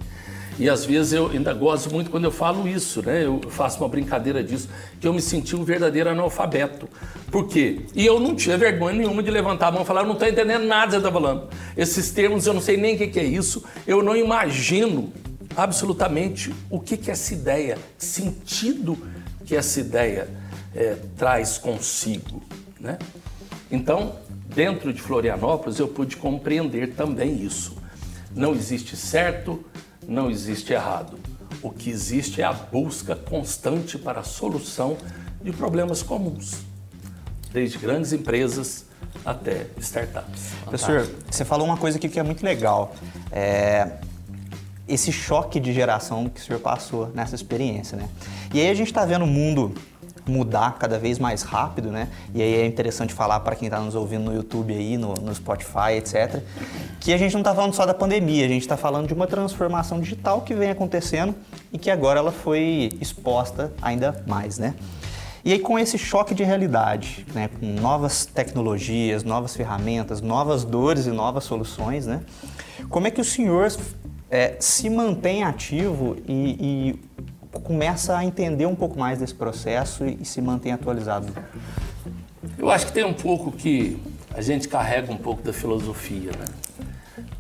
E 0.59 0.71
às 0.71 0.87
vezes 0.87 1.13
eu 1.13 1.29
ainda 1.29 1.53
gosto 1.53 1.93
muito 1.93 2.11
quando 2.11 2.25
eu 2.25 2.31
falo 2.31 2.67
isso, 2.67 3.03
né? 3.03 3.25
Eu 3.25 3.41
faço 3.51 3.79
uma 3.79 3.89
brincadeira 3.89 4.43
disso, 4.43 4.69
que 4.99 5.07
eu 5.07 5.13
me 5.13 5.21
senti 5.21 5.55
um 5.55 5.65
verdadeiro 5.65 6.09
analfabeto. 6.09 6.89
Por 7.31 7.47
quê? 7.47 7.81
E 7.95 8.07
eu 8.07 8.19
não 8.19 8.35
tinha 8.35 8.57
vergonha 8.57 8.97
nenhuma 8.97 9.23
de 9.23 9.31
levantar 9.31 9.69
a 9.69 9.73
mão 9.73 9.83
e 9.83 9.85
falar, 9.85 10.01
eu 10.01 10.07
não 10.07 10.15
estou 10.15 10.29
entendendo 10.29 10.65
nada 10.65 10.87
que 10.87 10.93
você 10.93 10.97
está 10.99 11.13
falando. 11.13 11.49
Esses 11.77 12.11
termos 12.11 12.47
eu 12.47 12.55
não 12.55 12.61
sei 12.61 12.77
nem 12.79 12.95
o 12.95 12.99
que 12.99 13.21
é 13.21 13.25
isso, 13.25 13.63
eu 13.87 14.03
não 14.03 14.17
imagino 14.17 15.13
absolutamente 15.55 16.55
o 16.71 16.81
que, 16.81 16.97
que 16.97 17.11
essa 17.11 17.35
ideia, 17.35 17.79
que 17.99 18.05
sentido 18.05 18.97
que 19.45 19.55
essa 19.55 19.81
ideia 19.81 20.29
é, 20.75 20.97
traz 21.17 21.59
consigo, 21.59 22.43
né? 22.81 22.99
Então, 23.71 24.17
dentro 24.55 24.93
de 24.93 25.03
Florianópolis, 25.03 25.79
eu 25.79 25.89
pude 25.89 26.17
compreender 26.17 26.95
também 26.95 27.43
isso. 27.43 27.77
Não 28.35 28.53
existe 28.55 28.97
certo, 28.97 29.65
não 30.07 30.31
existe 30.31 30.73
errado. 30.73 31.19
O 31.63 31.71
que 31.71 31.91
existe 31.91 32.41
é 32.41 32.45
a 32.45 32.53
busca 32.53 33.17
constante 33.17 33.99
para 33.99 34.21
a 34.21 34.25
solução 34.25 34.97
de 35.43 35.53
problemas 35.53 36.03
comuns, 36.03 36.59
desde 37.53 37.79
grandes 37.79 38.13
empresas 38.13 38.87
até 39.25 39.67
startups. 39.79 40.53
Professor, 40.63 41.09
você 41.31 41.45
falou 41.45 41.67
uma 41.67 41.77
coisa 41.77 41.99
aqui 41.99 42.09
que 42.09 42.21
é 42.21 42.23
muito 42.23 42.45
legal. 42.45 42.95
É 43.33 43.99
esse 44.89 45.11
choque 45.11 45.59
de 45.59 45.73
geração 45.73 46.29
que 46.29 46.41
o 46.41 46.45
senhor 46.45 46.61
passou 46.61 47.09
nessa 47.13 47.35
experiência, 47.35 47.97
né? 47.97 48.09
E 48.55 48.61
aí 48.61 48.71
a 48.71 48.75
gente 48.75 48.87
está 48.87 49.05
vendo 49.05 49.25
o 49.25 49.27
mundo 49.27 49.75
mudar 50.27 50.77
cada 50.79 50.99
vez 50.99 51.19
mais 51.19 51.43
rápido, 51.43 51.91
né? 51.91 52.09
E 52.35 52.43
aí 52.43 52.55
é 52.55 52.67
interessante 52.67 53.13
falar 53.15 53.41
para 53.41 53.55
quem 53.55 53.67
está 53.67 53.81
nos 53.81 53.95
ouvindo 53.95 54.25
no 54.25 54.35
YouTube 54.35 54.75
aí, 54.75 54.97
no, 54.97 55.15
no 55.15 55.35
Spotify, 55.35 55.93
etc., 55.97 56.43
que 57.01 57.13
a 57.13 57.17
gente 57.17 57.33
não 57.33 57.41
está 57.41 57.55
falando 57.55 57.75
só 57.75 57.87
da 57.87 57.95
pandemia, 57.95 58.45
a 58.45 58.49
gente 58.49 58.63
está 58.63 58.77
falando 58.77 59.07
de 59.07 59.15
uma 59.15 59.27
transformação 59.27 60.01
digital 60.01 60.41
que 60.43 60.55
vem 60.55 60.71
acontecendo 60.71 61.35
e 61.73 61.79
que 61.79 61.91
agora 61.91 62.19
ela 62.19 62.33
foi 62.33 62.91
exposta 63.01 63.73
ainda 63.81 64.23
mais, 64.27 64.59
né? 64.59 64.75
E 65.45 65.53
aí 65.53 65.61
com 65.61 65.79
esse 65.79 65.97
choque 65.97 66.35
de 66.35 66.43
realidade, 66.43 67.25
né, 67.33 67.49
com 67.49 67.67
novas 67.67 68.27
tecnologias, 68.27 69.23
novas 69.23 69.55
ferramentas, 69.55 70.21
novas 70.21 70.65
dores 70.65 71.07
e 71.07 71.11
novas 71.13 71.45
soluções, 71.45 72.05
né? 72.05 72.23
Como 72.89 73.07
é 73.07 73.13
que 73.13 73.21
o 73.21 73.25
senhor 73.25 73.73
é, 74.29 74.57
se 74.59 74.91
mantém 74.91 75.45
ativo 75.45 76.17
e, 76.27 76.99
começa 77.61 78.17
a 78.17 78.25
entender 78.25 78.67
um 78.67 78.75
pouco 78.75 78.99
mais 78.99 79.19
desse 79.19 79.35
processo 79.35 80.05
e, 80.05 80.19
e 80.21 80.25
se 80.25 80.41
mantém 80.41 80.73
atualizado? 80.73 81.33
Eu 82.59 82.71
acho 82.71 82.87
que 82.87 82.93
tem 82.93 83.05
um 83.05 83.15
pouco 83.15 83.53
que 83.53 84.01
a 84.35 84.41
gente 84.41 84.69
carrega 84.69 85.13
um 85.13 85.17
pouco 85.17 85.43
da 85.43 85.53
filosofia, 85.53 86.31
né? 86.33 86.47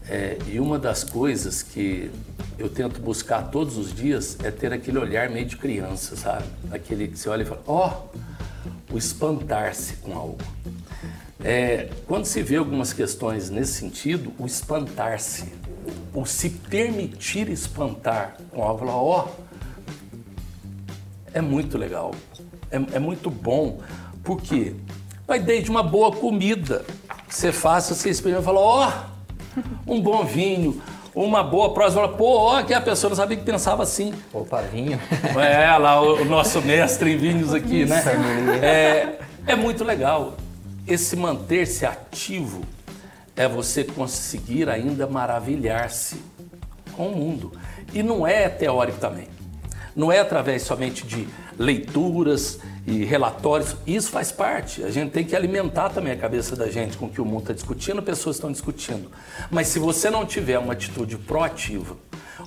É, 0.08 0.38
e 0.46 0.60
uma 0.60 0.78
das 0.78 1.02
coisas 1.02 1.62
que 1.62 2.10
eu 2.58 2.68
tento 2.68 3.00
buscar 3.00 3.50
todos 3.50 3.76
os 3.76 3.92
dias 3.92 4.38
é 4.42 4.50
ter 4.50 4.72
aquele 4.72 4.98
olhar 4.98 5.28
meio 5.28 5.44
de 5.44 5.56
criança, 5.56 6.16
sabe? 6.16 6.44
Aquele 6.70 7.08
que 7.08 7.18
você 7.18 7.28
olha 7.28 7.42
e 7.42 7.44
fala, 7.44 7.62
ó, 7.66 8.04
oh, 8.90 8.94
o 8.94 8.98
espantar-se 8.98 9.96
com 9.96 10.16
algo. 10.16 10.38
É, 11.42 11.90
quando 12.06 12.24
se 12.24 12.42
vê 12.42 12.56
algumas 12.56 12.92
questões 12.92 13.50
nesse 13.50 13.74
sentido, 13.74 14.32
o 14.38 14.46
espantar-se, 14.46 15.52
o 16.14 16.24
se 16.24 16.50
permitir 16.50 17.48
espantar 17.50 18.36
com 18.50 18.62
algo, 18.62 18.86
ó, 18.88 19.26
oh, 19.26 19.45
é 21.36 21.40
muito 21.42 21.76
legal, 21.76 22.12
é, 22.70 22.96
é 22.96 22.98
muito 22.98 23.28
bom. 23.28 23.78
Por 24.24 24.40
quê? 24.40 24.74
Vai 25.26 25.38
desde 25.38 25.70
uma 25.70 25.82
boa 25.82 26.10
comida. 26.10 26.82
Você 27.28 27.52
faz, 27.52 27.84
você 27.84 28.08
experimenta 28.08 28.42
e 28.42 28.44
fala, 28.46 28.60
ó, 28.60 28.90
oh, 29.86 29.92
um 29.92 30.00
bom 30.00 30.24
vinho, 30.24 30.80
uma 31.14 31.44
boa 31.44 31.74
prosa, 31.74 31.96
fala, 31.96 32.08
pô, 32.08 32.38
ó, 32.38 32.62
que 32.62 32.72
a 32.72 32.80
pessoa 32.80 33.10
não 33.10 33.16
sabia 33.16 33.36
que 33.36 33.44
pensava 33.44 33.82
assim. 33.82 34.14
Opa, 34.32 34.62
vinho. 34.62 34.98
É, 35.38 35.76
lá 35.76 36.00
o, 36.00 36.22
o 36.22 36.24
nosso 36.24 36.62
mestre 36.62 37.12
em 37.12 37.18
vinhos 37.18 37.52
aqui, 37.52 37.84
né? 37.84 38.02
É, 38.62 39.18
é 39.52 39.54
muito 39.54 39.84
legal. 39.84 40.38
Esse 40.88 41.16
manter-se 41.16 41.84
ativo 41.84 42.62
é 43.36 43.46
você 43.46 43.84
conseguir 43.84 44.70
ainda 44.70 45.06
maravilhar-se 45.06 46.18
com 46.92 47.08
o 47.08 47.16
mundo. 47.16 47.52
E 47.92 48.02
não 48.02 48.26
é 48.26 48.48
teórico 48.48 48.98
também. 48.98 49.28
Não 49.96 50.12
é 50.12 50.18
através 50.18 50.62
somente 50.62 51.06
de 51.06 51.26
leituras 51.58 52.60
e 52.86 53.02
relatórios. 53.02 53.74
Isso 53.86 54.10
faz 54.10 54.30
parte. 54.30 54.84
A 54.84 54.90
gente 54.90 55.10
tem 55.10 55.24
que 55.24 55.34
alimentar 55.34 55.88
também 55.88 56.12
a 56.12 56.16
cabeça 56.16 56.54
da 56.54 56.70
gente 56.70 56.98
com 56.98 57.06
o 57.06 57.08
que 57.08 57.20
o 57.20 57.24
mundo 57.24 57.40
está 57.40 57.54
discutindo, 57.54 58.02
pessoas 58.02 58.36
estão 58.36 58.52
discutindo. 58.52 59.10
Mas 59.50 59.68
se 59.68 59.78
você 59.78 60.10
não 60.10 60.26
tiver 60.26 60.58
uma 60.58 60.74
atitude 60.74 61.16
proativa, 61.16 61.96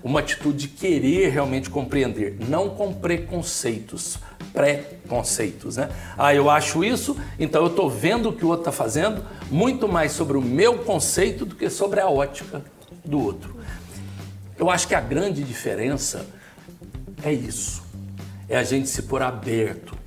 uma 0.04 0.20
atitude 0.20 0.58
de 0.58 0.68
querer 0.68 1.30
realmente 1.30 1.70
compreender, 1.70 2.38
não 2.48 2.70
com 2.70 2.94
preconceitos, 2.94 4.20
pré-conceitos, 4.54 5.78
né? 5.78 5.90
Ah, 6.18 6.34
eu 6.34 6.50
acho 6.50 6.84
isso, 6.84 7.18
então 7.40 7.64
eu 7.64 7.68
estou 7.68 7.90
vendo 7.90 8.30
o 8.30 8.34
que 8.34 8.46
o 8.46 8.50
outro 8.50 8.70
está 8.70 8.72
fazendo, 8.72 9.24
muito 9.50 9.88
mais 9.88 10.12
sobre 10.12 10.38
o 10.38 10.42
meu 10.42 10.80
conceito 10.80 11.46
do 11.46 11.56
que 11.56 11.70
sobre 11.70 12.00
a 12.00 12.08
ótica 12.08 12.62
do 13.04 13.20
outro. 13.20 13.58
Eu 14.58 14.70
acho 14.70 14.88
que 14.88 14.96
a 14.96 15.02
grande 15.02 15.44
diferença 15.44 16.26
é 17.23 17.34
isso, 17.34 17.84
é 18.47 18.58
a 18.58 18.63
gente 18.63 18.89
se 18.89 19.03
pôr 19.03 19.21
aberto 19.21 19.97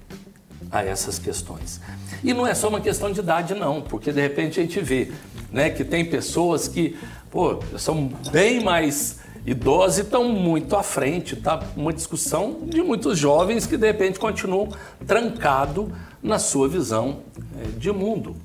a 0.71 0.83
essas 0.83 1.19
questões. 1.19 1.81
E 2.25 2.33
não 2.33 2.47
é 2.47 2.55
só 2.55 2.69
uma 2.69 2.81
questão 2.81 3.13
de 3.13 3.21
idade, 3.21 3.55
não, 3.55 3.83
porque 3.83 4.13
de 4.13 4.21
repente 4.21 4.59
a 4.59 4.63
gente 4.63 4.81
vê 4.81 5.13
né, 5.53 5.71
que 5.71 5.85
tem 5.85 6.05
pessoas 6.05 6.69
que 6.69 6.97
pô, 7.31 7.59
são 7.79 8.09
bem 8.31 8.63
mais 8.63 9.21
idosos 9.45 9.99
e 9.99 10.03
estão 10.03 10.29
muito 10.29 10.77
à 10.77 10.83
frente. 10.83 11.37
Tá 11.37 11.63
uma 11.77 11.93
discussão 11.93 12.61
de 12.65 12.83
muitos 12.83 13.19
jovens 13.19 13.67
que 13.67 13.77
de 13.77 13.87
repente 13.87 14.19
continuam 14.19 14.69
trancado 15.07 15.93
na 16.23 16.39
sua 16.39 16.69
visão 16.69 17.21
é, 17.61 17.79
de 17.79 17.91
mundo. 17.91 18.37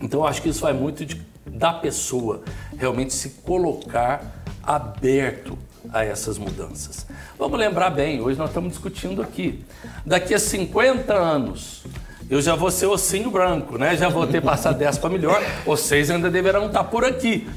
Então 0.00 0.20
eu 0.20 0.26
acho 0.26 0.42
que 0.42 0.48
isso 0.48 0.60
vai 0.60 0.72
muito 0.72 1.06
de, 1.06 1.20
da 1.46 1.72
pessoa 1.72 2.42
realmente 2.76 3.14
se 3.14 3.30
colocar 3.44 4.44
aberto 4.62 5.56
a 5.92 6.04
essas 6.04 6.38
mudanças. 6.38 7.06
Vamos 7.38 7.58
lembrar 7.58 7.90
bem, 7.90 8.20
hoje 8.20 8.38
nós 8.38 8.50
estamos 8.50 8.70
discutindo 8.70 9.22
aqui. 9.22 9.64
Daqui 10.04 10.34
a 10.34 10.38
50 10.38 11.12
anos, 11.14 11.84
eu 12.28 12.40
já 12.40 12.54
vou 12.54 12.70
ser 12.70 12.86
ossinho 12.86 13.30
branco, 13.30 13.78
né? 13.78 13.96
Já 13.96 14.08
vou 14.08 14.26
ter 14.26 14.42
passado 14.42 14.78
dessa 14.78 15.00
para 15.00 15.10
melhor. 15.10 15.40
Vocês 15.64 16.10
ainda 16.10 16.30
deverão 16.30 16.66
estar 16.66 16.84
por 16.84 17.04
aqui. 17.04 17.48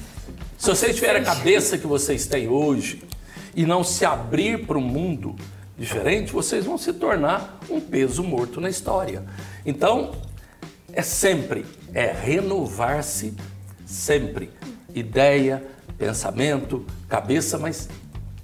Se 0.58 0.68
vocês 0.70 0.96
tiverem 0.96 1.22
a 1.22 1.26
cabeça 1.26 1.78
que 1.78 1.88
vocês 1.88 2.28
têm 2.28 2.48
hoje 2.48 3.02
e 3.56 3.66
não 3.66 3.84
se 3.84 4.06
abrir 4.06 4.66
para 4.66 4.78
um 4.78 4.82
mundo 4.82 5.36
diferente, 5.78 6.32
vocês 6.34 6.66
vão 6.66 6.78
se 6.78 6.94
tornar 6.94 7.60
um 7.70 7.80
peso 7.80 8.24
morto 8.24 8.60
na 8.60 8.70
história. 8.70 9.24
Então, 9.66 10.12
é 10.92 11.02
sempre, 11.02 11.66
é 11.94 12.12
renovar-se 12.12 13.34
sempre. 13.86 14.52
Ideia, 14.94 15.64
pensamento, 15.98 16.86
cabeça, 17.08 17.58
mas 17.58 17.88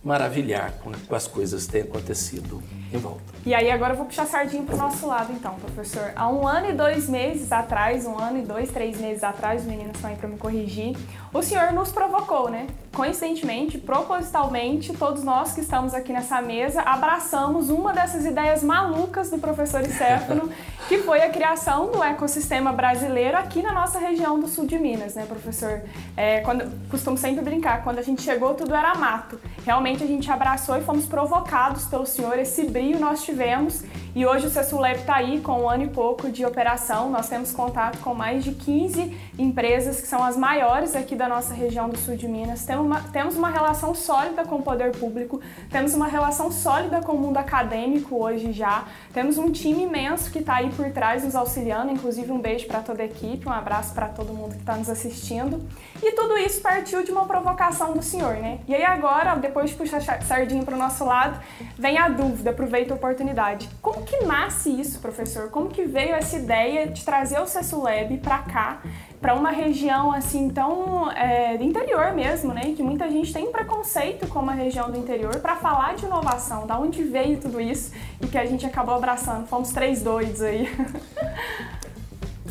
maravilhar 0.05 0.71
com, 0.83 1.15
as 1.15 1.25
coisas 1.25 1.65
que 1.65 1.71
têm 1.71 1.81
acontecido 1.81 2.61
em 2.93 2.97
volta. 2.97 3.23
E 3.43 3.55
aí 3.55 3.71
agora 3.71 3.93
eu 3.93 3.97
vou 3.97 4.05
puxar 4.05 4.27
sardinha 4.27 4.61
para 4.61 4.75
o 4.75 4.77
nosso 4.77 5.07
lado 5.07 5.33
então, 5.33 5.55
professor. 5.55 6.13
Há 6.15 6.29
um 6.29 6.47
ano 6.47 6.69
e 6.69 6.73
dois 6.73 7.09
meses 7.09 7.51
atrás, 7.51 8.05
um 8.05 8.15
ano 8.15 8.37
e 8.37 8.41
dois, 8.43 8.71
três 8.71 9.01
meses 9.01 9.23
atrás, 9.23 9.61
os 9.61 9.67
meninos 9.67 9.95
estão 9.95 10.11
aí 10.11 10.15
para 10.15 10.29
me 10.29 10.37
corrigir, 10.37 10.95
o 11.35 11.43
senhor 11.43 11.73
nos 11.73 11.91
provocou, 11.91 12.49
né? 12.49 12.65
Coincidentemente, 12.93 13.77
propositalmente, 13.77 14.93
todos 14.93 15.21
nós 15.21 15.51
que 15.51 15.59
estamos 15.59 15.93
aqui 15.93 16.13
nessa 16.13 16.41
mesa 16.41 16.81
abraçamos 16.81 17.69
uma 17.69 17.91
dessas 17.91 18.25
ideias 18.25 18.63
malucas 18.63 19.29
do 19.29 19.37
professor 19.37 19.83
Stefano, 19.83 20.49
que 20.87 20.99
foi 20.99 21.21
a 21.21 21.29
criação 21.29 21.91
do 21.91 22.01
ecossistema 22.01 22.71
brasileiro 22.71 23.35
aqui 23.35 23.61
na 23.61 23.73
nossa 23.73 23.99
região 23.99 24.39
do 24.39 24.47
sul 24.47 24.65
de 24.65 24.79
Minas, 24.79 25.15
né, 25.15 25.25
professor? 25.25 25.81
É, 26.15 26.39
quando, 26.39 26.71
costumo 26.89 27.17
sempre 27.17 27.43
brincar, 27.43 27.83
quando 27.83 27.99
a 27.99 28.01
gente 28.01 28.21
chegou 28.21 28.53
tudo 28.53 28.73
era 28.73 28.95
mato. 28.95 29.37
Realmente 29.65 30.05
a 30.05 30.07
gente 30.07 30.31
abraçou 30.31 30.77
e 30.77 30.81
fomos 30.83 31.05
provocados 31.05 31.83
pelo 31.83 32.05
senhor, 32.05 32.39
esse 32.39 32.63
brilho 32.63 32.97
nós 32.97 33.25
tivemos 33.25 33.83
e 34.15 34.25
hoje 34.25 34.47
o 34.47 34.49
Cesulep 34.49 35.01
está 35.01 35.15
aí 35.15 35.41
com 35.41 35.63
um 35.63 35.69
ano 35.69 35.83
e 35.83 35.89
pouco 35.89 36.31
de 36.31 36.45
operação. 36.45 37.09
Nós 37.09 37.27
temos 37.27 37.51
contato 37.51 37.99
com 37.99 38.13
mais 38.13 38.45
de 38.45 38.53
15 38.53 39.13
empresas 39.37 39.99
que 39.99 40.07
são 40.07 40.23
as 40.23 40.37
maiores 40.37 40.95
aqui 40.95 41.17
da 41.17 41.27
nossa 41.27 41.53
região 41.53 41.89
do 41.89 41.97
sul 41.97 42.15
de 42.15 42.25
Minas. 42.25 42.63
Temos 42.63 42.85
uma, 42.85 43.01
temos 43.11 43.35
uma 43.35 43.49
relação 43.49 43.93
sólida 43.93 44.45
com 44.45 44.55
o 44.55 44.61
poder 44.61 44.95
público, 44.95 45.41
temos 45.69 45.93
uma 45.93 46.07
relação 46.07 46.49
sólida 46.49 47.01
com 47.01 47.11
o 47.11 47.19
mundo 47.19 47.35
acadêmico 47.35 48.15
hoje 48.23 48.53
já. 48.53 48.85
Temos 49.13 49.37
um 49.37 49.51
time 49.51 49.83
imenso 49.83 50.31
que 50.31 50.39
está 50.39 50.55
aí 50.55 50.69
por 50.69 50.89
trás 50.91 51.25
nos 51.25 51.35
auxiliando, 51.35 51.91
inclusive 51.91 52.31
um 52.31 52.39
beijo 52.39 52.67
para 52.67 52.79
toda 52.79 53.03
a 53.03 53.05
equipe, 53.05 53.45
um 53.45 53.51
abraço 53.51 53.93
para 53.93 54.07
todo 54.07 54.33
mundo 54.33 54.53
que 54.53 54.61
está 54.61 54.77
nos 54.77 54.89
assistindo. 54.89 55.61
E 56.01 56.13
tudo 56.13 56.37
isso 56.37 56.61
partiu 56.61 57.03
de 57.03 57.11
uma 57.11 57.25
provocação 57.25 57.91
do 57.91 58.01
senhor, 58.01 58.35
né? 58.35 58.59
E 58.65 58.73
aí 58.73 58.85
agora, 58.85 59.35
depois 59.35 59.71
de 59.71 59.75
puxar 59.75 60.01
sardinha 60.23 60.63
para 60.63 60.75
o 60.75 60.77
nosso 60.77 61.03
lado, 61.03 61.37
vem 61.77 61.97
a 61.97 62.07
dúvida, 62.07 62.51
aproveita 62.51 62.93
a 62.93 62.95
oportunidade. 62.95 63.69
Como 63.81 64.04
que 64.05 64.23
nasce 64.23 64.69
isso, 64.69 64.99
professor? 64.99 65.49
Como 65.49 65.69
que 65.69 65.83
veio 65.83 66.13
essa 66.13 66.37
ideia 66.37 66.87
de 66.87 67.03
trazer 67.03 67.39
o 67.39 67.47
CESULEB 67.47 68.17
para 68.19 68.39
cá, 68.39 68.81
para 69.19 69.33
uma 69.33 69.49
região 69.49 70.11
assim 70.11 70.49
tão 70.49 71.11
é, 71.11 71.57
do 71.57 71.63
interior 71.63 72.13
mesmo, 72.13 72.53
né? 72.53 72.73
Que 72.75 72.83
muita 72.83 73.09
gente 73.09 73.33
tem 73.33 73.51
preconceito 73.51 74.27
com 74.27 74.39
uma 74.39 74.53
região 74.53 74.91
do 74.91 74.97
interior 74.97 75.35
para 75.37 75.55
falar 75.55 75.95
de 75.95 76.05
inovação. 76.05 76.67
Da 76.67 76.77
onde 76.79 77.03
veio 77.03 77.37
tudo 77.37 77.59
isso 77.59 77.91
e 78.21 78.27
que 78.27 78.37
a 78.37 78.45
gente 78.45 78.65
acabou 78.65 78.95
abraçando? 78.95 79.47
Fomos 79.47 79.71
três 79.71 80.01
doidos 80.01 80.41
aí. 80.41 80.69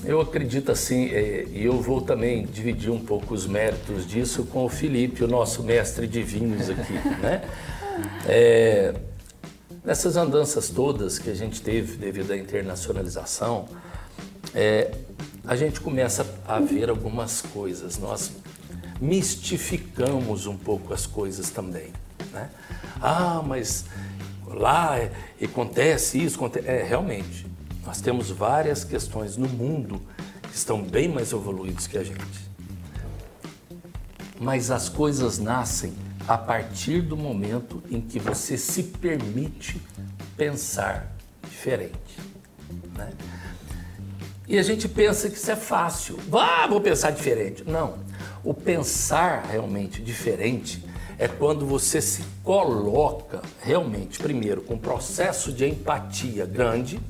Eu 0.06 0.20
acredito 0.20 0.70
assim, 0.70 1.06
é, 1.06 1.46
e 1.50 1.64
eu 1.64 1.80
vou 1.80 1.98
também 1.98 2.44
dividir 2.44 2.90
um 2.90 3.00
pouco 3.00 3.32
os 3.32 3.46
méritos 3.46 4.06
disso 4.06 4.44
com 4.44 4.66
o 4.66 4.68
Felipe, 4.68 5.24
o 5.24 5.26
nosso 5.26 5.62
mestre 5.62 6.06
de 6.06 6.22
vinhos 6.22 6.68
aqui, 6.68 6.92
né? 7.22 7.42
É, 8.26 8.92
Nessas 9.84 10.16
andanças 10.16 10.70
todas 10.70 11.18
que 11.18 11.28
a 11.28 11.34
gente 11.34 11.60
teve 11.60 11.98
devido 11.98 12.30
à 12.30 12.36
internacionalização, 12.38 13.68
é, 14.54 14.90
a 15.46 15.54
gente 15.56 15.78
começa 15.78 16.26
a 16.48 16.58
ver 16.58 16.88
algumas 16.88 17.42
coisas. 17.42 17.98
Nós 17.98 18.32
mistificamos 18.98 20.46
um 20.46 20.56
pouco 20.56 20.94
as 20.94 21.06
coisas 21.06 21.50
também. 21.50 21.92
Né? 22.32 22.48
Ah, 22.98 23.42
mas 23.46 23.84
lá 24.46 24.96
é, 24.98 25.12
acontece 25.42 26.16
isso, 26.16 26.36
acontece. 26.36 26.66
É, 26.66 26.82
realmente, 26.82 27.46
nós 27.84 28.00
temos 28.00 28.30
várias 28.30 28.84
questões 28.84 29.36
no 29.36 29.46
mundo 29.46 30.00
que 30.50 30.56
estão 30.56 30.82
bem 30.82 31.08
mais 31.08 31.30
evoluídos 31.30 31.86
que 31.86 31.98
a 31.98 32.04
gente. 32.04 32.48
Mas 34.40 34.70
as 34.70 34.88
coisas 34.88 35.38
nascem 35.38 35.92
a 36.26 36.38
partir 36.38 37.02
do 37.02 37.16
momento 37.16 37.82
em 37.90 38.00
que 38.00 38.18
você 38.18 38.56
se 38.56 38.82
permite 38.82 39.80
pensar 40.36 41.12
diferente. 41.48 42.18
Né? 42.96 43.10
E 44.46 44.58
a 44.58 44.62
gente 44.62 44.88
pensa 44.88 45.28
que 45.28 45.36
isso 45.36 45.50
é 45.50 45.56
fácil. 45.56 46.18
Ah, 46.32 46.66
vou 46.66 46.80
pensar 46.80 47.10
diferente. 47.10 47.64
Não. 47.66 47.98
O 48.42 48.52
pensar 48.52 49.44
realmente 49.50 50.02
diferente 50.02 50.84
é 51.18 51.28
quando 51.28 51.66
você 51.66 52.00
se 52.00 52.22
coloca 52.42 53.40
realmente, 53.60 54.18
primeiro, 54.18 54.60
com 54.62 54.74
um 54.74 54.78
processo 54.78 55.52
de 55.52 55.66
empatia 55.66 56.44
grande 56.44 57.00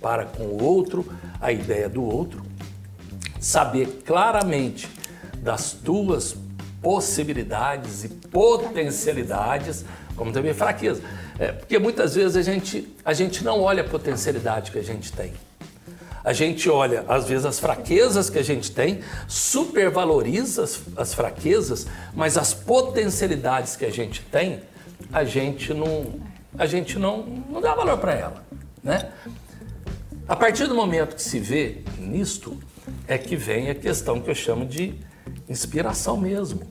para 0.00 0.26
com 0.26 0.44
o 0.44 0.62
outro, 0.62 1.10
a 1.40 1.52
ideia 1.52 1.88
do 1.88 2.02
outro, 2.02 2.42
saber 3.40 4.02
claramente 4.04 4.88
das 5.38 5.72
tuas 5.72 6.36
possibilidades 6.84 8.04
e 8.04 8.08
potencialidades, 8.10 9.86
como 10.14 10.30
também 10.30 10.52
fraqueza. 10.52 11.00
É, 11.38 11.50
porque 11.50 11.78
muitas 11.78 12.14
vezes 12.14 12.36
a 12.36 12.42
gente, 12.42 12.94
a 13.02 13.14
gente 13.14 13.42
não 13.42 13.62
olha 13.62 13.82
a 13.82 13.88
potencialidade 13.88 14.70
que 14.70 14.78
a 14.78 14.82
gente 14.82 15.10
tem. 15.10 15.32
A 16.22 16.34
gente 16.34 16.68
olha, 16.68 17.04
às 17.08 17.26
vezes, 17.26 17.46
as 17.46 17.58
fraquezas 17.58 18.28
que 18.28 18.38
a 18.38 18.42
gente 18.42 18.70
tem, 18.70 19.00
supervaloriza 19.26 20.64
as, 20.64 20.82
as 20.96 21.14
fraquezas, 21.14 21.86
mas 22.14 22.36
as 22.36 22.52
potencialidades 22.52 23.76
que 23.76 23.86
a 23.86 23.90
gente 23.90 24.20
tem, 24.22 24.60
a 25.12 25.24
gente 25.24 25.72
não, 25.72 26.20
a 26.58 26.66
gente 26.66 26.98
não, 26.98 27.24
não 27.50 27.60
dá 27.62 27.74
valor 27.74 27.98
para 27.98 28.12
ela. 28.12 28.44
Né? 28.82 29.10
A 30.28 30.36
partir 30.36 30.66
do 30.66 30.74
momento 30.74 31.16
que 31.16 31.22
se 31.22 31.38
vê 31.38 31.78
nisto, 31.98 32.58
é 33.08 33.16
que 33.16 33.36
vem 33.36 33.70
a 33.70 33.74
questão 33.74 34.20
que 34.20 34.30
eu 34.30 34.34
chamo 34.34 34.66
de 34.66 34.94
inspiração 35.48 36.16
mesmo. 36.16 36.62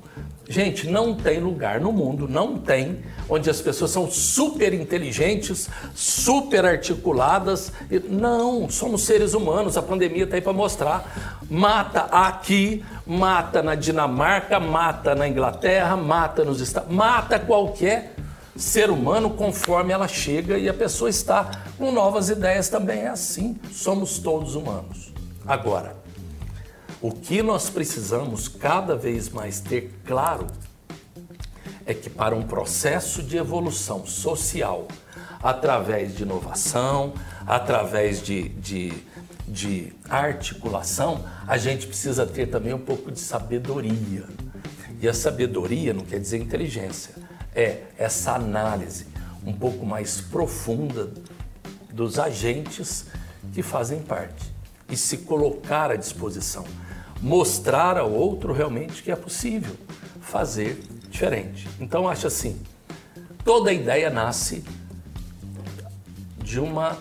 Gente, 0.48 0.90
não 0.90 1.16
tem 1.16 1.40
lugar 1.40 1.80
no 1.80 1.94
mundo, 1.94 2.28
não 2.28 2.58
tem, 2.58 3.00
onde 3.30 3.50
as 3.50 3.62
pessoas 3.62 3.92
são 3.92 4.12
super 4.12 4.74
inteligentes, 4.74 5.70
super 5.96 6.66
articuladas. 6.66 7.72
Não, 8.10 8.70
somos 8.70 9.04
seres 9.04 9.34
humanos, 9.34 9.78
a 9.78 9.82
pandemia 9.82 10.26
está 10.26 10.36
aí 10.36 10.42
para 10.42 10.52
mostrar. 10.52 11.40
Mata 11.50 12.02
aqui, 12.12 12.84
mata 13.08 13.64
na 13.64 13.74
Dinamarca, 13.74 14.60
mata 14.60 15.16
na 15.16 15.28
Inglaterra, 15.28 15.96
mata 15.96 16.44
nos 16.44 16.60
Estados 16.60 16.94
mata 16.94 17.40
qualquer 17.40 18.14
ser 18.56 18.90
humano 18.90 19.30
conforme 19.32 19.94
ela 19.94 20.08
chega 20.08 20.58
e 20.58 20.68
a 20.68 20.74
pessoa 20.74 21.10
está 21.10 21.50
com 21.78 21.92
novas 21.92 22.30
ideias 22.30 22.68
também. 22.68 23.04
É 23.04 23.08
assim, 23.08 23.58
somos 23.72 24.20
todos 24.20 24.56
humanos. 24.56 25.14
Agora, 25.46 26.03
o 27.04 27.12
que 27.12 27.44
nós 27.44 27.70
precisamos 27.70 28.48
cada 28.48 28.96
vez 28.96 29.28
mais 29.28 29.60
ter 29.60 29.92
claro 30.06 30.48
é 31.86 31.94
que 31.94 32.10
para 32.10 32.34
um 32.34 32.44
processo 32.44 33.22
de 33.22 33.36
evolução 33.36 34.06
social, 34.06 34.88
através 35.42 36.16
de 36.16 36.24
inovação, 36.24 37.14
através 37.46 38.24
de, 38.24 38.48
de, 38.48 38.94
de 39.46 39.92
articulação, 40.10 41.26
a 41.46 41.58
gente 41.58 41.88
precisa 41.88 42.26
ter 42.26 42.46
também 42.48 42.74
um 42.74 42.80
pouco 42.80 43.12
de 43.12 43.20
sabedoria. 43.20 44.24
E 45.02 45.06
a 45.06 45.14
sabedoria 45.14 45.94
não 45.94 46.06
quer 46.06 46.22
dizer 46.22 46.38
inteligência, 46.38 47.16
é 47.54 47.82
essa 47.98 48.32
análise 48.32 49.08
um 49.46 49.52
pouco 49.52 49.86
mais 49.86 50.22
profunda 50.22 51.12
dos 51.92 52.18
agentes 52.18 53.08
que 53.52 53.62
fazem 53.62 54.00
parte 54.00 54.54
e 54.90 54.96
se 54.96 55.18
colocar 55.18 55.92
à 55.92 55.98
disposição 55.98 56.64
mostrar 57.24 57.98
ao 57.98 58.12
outro 58.12 58.52
realmente 58.52 59.02
que 59.02 59.10
é 59.10 59.16
possível 59.16 59.74
fazer 60.20 60.84
diferente. 61.10 61.70
Então 61.80 62.08
acho 62.10 62.28
assim, 62.28 62.62
toda 63.46 63.72
ideia 63.72 64.10
nasce 64.10 64.62
de 66.44 66.60
uma, 66.60 66.98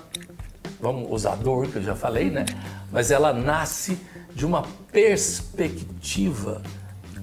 vamos 0.81 1.11
usar 1.11 1.35
dor 1.35 1.67
que 1.67 1.77
eu 1.77 1.83
já 1.83 1.97
falei, 1.97 2.31
né? 2.31 2.45
Mas 2.93 3.11
ela 3.11 3.33
nasce 3.33 3.99
de 4.33 4.47
uma 4.47 4.63
perspectiva 4.93 6.63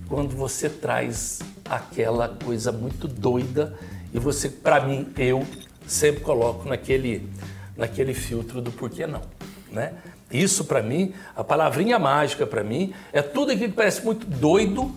quando 0.09 0.35
você 0.35 0.69
traz 0.69 1.39
aquela 1.63 2.27
coisa 2.27 2.69
muito 2.69 3.07
doida 3.07 3.79
e 4.13 4.19
você, 4.19 4.49
para 4.49 4.85
mim, 4.85 5.07
eu 5.17 5.47
sempre 5.87 6.21
coloco 6.21 6.67
naquele, 6.67 7.31
naquele 7.77 8.13
filtro 8.13 8.61
do 8.61 8.71
porquê 8.71 9.07
não, 9.07 9.21
né? 9.71 9.93
Isso 10.31 10.65
para 10.65 10.81
mim, 10.81 11.13
a 11.35 11.43
palavrinha 11.43 11.97
mágica 11.97 12.45
para 12.45 12.63
mim, 12.63 12.93
é 13.11 13.21
tudo 13.21 13.51
aquilo 13.51 13.69
que 13.69 13.75
parece 13.75 14.05
muito 14.05 14.25
doido, 14.27 14.91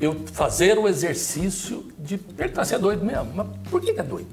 eu 0.00 0.14
fazer 0.32 0.78
o 0.78 0.88
exercício 0.88 1.90
de 1.98 2.18
tentar 2.18 2.64
ser 2.64 2.78
doido 2.78 3.04
mesmo. 3.04 3.30
Mas 3.34 3.46
por 3.70 3.80
que, 3.80 3.90
é 3.90 4.02
doido? 4.02 4.28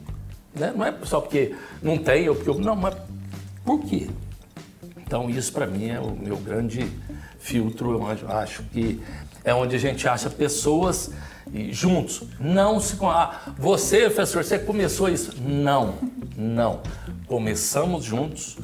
Né? 0.53 0.73
Não 0.75 0.85
é 0.85 0.93
só 1.03 1.19
porque 1.21 1.55
não 1.81 1.97
tem 1.97 2.29
ou 2.29 2.35
porque. 2.35 2.61
Não, 2.61 2.75
mas 2.75 2.95
por 3.65 3.79
quê? 3.81 4.09
Então, 4.97 5.29
isso 5.29 5.51
para 5.51 5.65
mim 5.65 5.89
é 5.89 5.99
o 5.99 6.11
meu 6.11 6.37
grande 6.37 6.87
filtro. 7.39 7.93
Eu 7.93 8.31
acho 8.37 8.63
que 8.63 9.01
é 9.43 9.53
onde 9.53 9.75
a 9.75 9.79
gente 9.79 10.07
acha 10.07 10.29
pessoas 10.29 11.11
juntos. 11.71 12.23
Não 12.39 12.79
se. 12.79 12.97
Ah, 13.01 13.53
você, 13.57 14.01
professor, 14.09 14.43
você 14.43 14.59
começou 14.59 15.09
isso. 15.09 15.35
Não, 15.41 15.95
não. 16.37 16.81
Começamos 17.27 18.03
juntos 18.03 18.57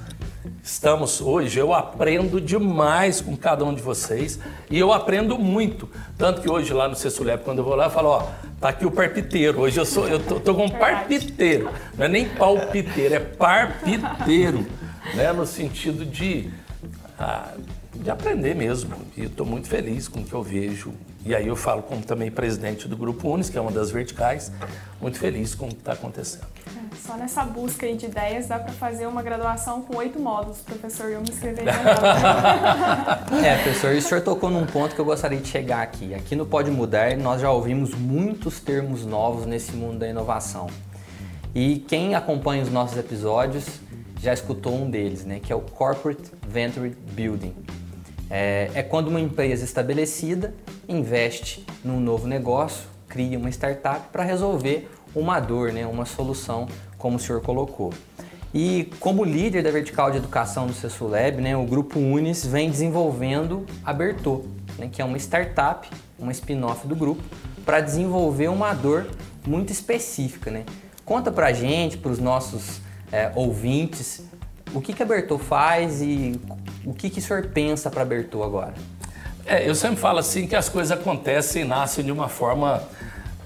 Estamos 0.64 1.22
hoje, 1.22 1.60
eu 1.60 1.74
aprendo 1.74 2.42
demais 2.42 3.22
com 3.22 3.36
cada 3.36 3.64
um 3.64 3.74
de 3.74 3.82
vocês 3.82 4.40
e 4.70 4.80
eu 4.80 4.92
aprendo 4.92 5.38
muito. 5.38 5.90
Tanto 6.18 6.42
que 6.42 6.50
hoje 6.50 6.74
lá 6.74 6.88
no 6.88 6.96
Cessulep, 6.96 7.44
quando 7.44 7.60
eu 7.60 7.64
vou 7.64 7.76
lá, 7.76 7.86
eu 7.86 7.92
falo, 7.92 8.10
ó, 8.10 8.28
tá 8.60 8.70
aqui 8.70 8.86
o 8.86 8.92
parpiteiro. 8.92 9.62
Hoje 9.62 9.80
eu 9.80 9.86
sou, 9.86 10.08
eu 10.08 10.20
tô, 10.20 10.40
tô 10.40 10.56
com 10.56 10.66
um 10.66 10.70
parpiteiro. 10.70 11.70
Não 11.98 12.06
é 12.06 12.08
nem 12.08 12.28
palpiteiro, 12.28 13.16
é 13.16 13.20
parpiteiro. 13.20 14.66
Né? 15.14 15.32
No 15.32 15.46
sentido 15.46 16.06
de, 16.06 16.50
ah, 17.20 17.52
de 17.96 18.10
aprender 18.10 18.56
mesmo. 18.56 18.96
E 19.16 19.24
estou 19.24 19.46
muito 19.46 19.68
feliz 19.68 20.08
com 20.08 20.20
o 20.20 20.24
que 20.24 20.34
eu 20.34 20.44
vejo. 20.44 20.94
E 21.26 21.34
aí 21.34 21.48
eu 21.48 21.56
falo 21.56 21.82
como 21.82 22.04
também 22.04 22.30
presidente 22.30 22.88
do 22.88 22.96
Grupo 22.96 23.28
Unis, 23.30 23.50
que 23.50 23.58
é 23.58 23.62
uma 23.62 23.72
das 23.72 23.90
verticais, 23.90 24.52
muito 25.02 25.18
feliz 25.18 25.56
com 25.56 25.66
o 25.66 25.70
que 25.70 25.76
está 25.76 25.94
acontecendo. 25.94 26.46
Só 27.04 27.18
nessa 27.18 27.44
busca 27.44 27.92
de 27.94 28.06
ideias 28.06 28.48
dá 28.48 28.60
para 28.60 28.74
fazer 28.74 29.06
uma 29.06 29.22
graduação 29.22 29.82
com 29.82 29.98
oito 29.98 30.20
módulos, 30.20 30.60
professor. 30.60 31.10
Eu 31.12 31.22
me 31.22 31.30
inscrevi 31.30 31.62
É, 33.44 33.56
professor, 33.64 33.94
e 33.94 33.98
o 33.98 34.02
senhor 34.02 34.22
tocou 34.22 34.50
num 34.50 34.66
ponto 34.66 34.94
que 34.96 35.02
eu 35.02 35.06
gostaria 35.06 35.40
de 35.40 35.48
chegar 35.48 35.82
aqui. 35.82 36.14
Aqui 36.14 36.36
no 36.36 36.46
Pode 36.46 36.72
Mudar, 36.72 37.18
nós 37.18 37.42
já 37.42 37.52
ouvimos 37.52 37.94
muitos 37.94 38.60
termos 38.60 39.06
novos 39.06 39.46
nesse 39.46 39.72
mundo 39.74 40.00
da 40.00 40.08
inovação. 40.08 40.68
E 41.54 41.80
quem 41.88 42.16
acompanha 42.16 42.64
os 42.64 42.72
nossos 42.72 42.98
episódios 42.98 43.66
já 44.22 44.34
escutou 44.34 44.76
um 44.76 44.90
deles, 44.90 45.24
né, 45.24 45.40
que 45.40 45.54
é 45.54 45.56
o 45.56 45.62
Corporate 45.62 46.32
Venture 46.48 46.96
Building. 47.12 47.54
É, 48.30 48.70
é 48.74 48.84
quando 48.84 49.08
uma 49.08 49.20
empresa 49.20 49.64
estabelecida 49.64 50.54
investe 50.88 51.66
num 51.84 52.00
novo 52.00 52.28
negócio, 52.28 52.88
cria 53.08 53.38
uma 53.38 53.50
startup 53.50 54.10
para 54.12 54.24
resolver 54.24 54.90
uma 55.14 55.40
dor, 55.40 55.72
né, 55.72 55.86
uma 55.86 56.06
solução 56.06 56.68
como 56.98 57.18
o 57.18 57.20
senhor 57.20 57.42
colocou. 57.42 57.94
E 58.54 58.90
como 59.00 59.24
líder 59.24 59.64
da 59.64 59.72
vertical 59.72 60.12
de 60.12 60.18
educação 60.18 60.66
do 60.66 60.74
CESULEB, 60.74 61.42
né, 61.42 61.58
o 61.58 61.66
Grupo 61.66 62.00
Unis 62.00 62.46
vem 62.46 62.70
desenvolvendo 62.70 63.66
a 63.84 63.94
Bertô, 63.94 64.44
né, 64.78 64.90
que 64.92 65.02
é 65.02 65.06
uma 65.06 65.18
startup, 65.18 65.90
uma 66.18 66.32
spin-off 66.32 66.88
do 66.88 66.96
grupo, 66.96 67.22
para 67.66 67.82
desenvolver 67.82 68.48
uma 68.48 68.74
dor 68.74 69.08
muito 69.46 69.72
específica. 69.72 70.52
Né? 70.52 70.64
Conta 71.04 71.32
para 71.32 71.48
a 71.48 71.54
gente, 71.54 71.98
para 71.98 72.12
os 72.12 72.20
nossos 72.20 72.80
é, 73.12 73.32
ouvintes, 73.36 74.24
o 74.74 74.82
que, 74.82 74.94
que 74.94 75.04
a 75.04 75.06
Bertô 75.06 75.38
faz 75.38 76.02
e 76.02 76.40
o 76.86 76.94
que, 76.94 77.10
que 77.10 77.20
o 77.20 77.22
senhor 77.22 77.48
pensa 77.48 77.90
para 77.90 78.02
a 78.02 78.06
Bertô 78.06 78.44
agora? 78.44 78.74
É, 79.46 79.68
eu 79.68 79.76
sempre 79.76 79.98
falo 79.98 80.20
assim 80.20 80.48
que 80.48 80.56
as 80.56 80.70
coisas 80.70 80.92
acontecem 80.92 81.62
e 81.62 81.66
nascem 81.66 82.04
de 82.04 82.12
uma 82.12 82.28
forma 82.28 82.82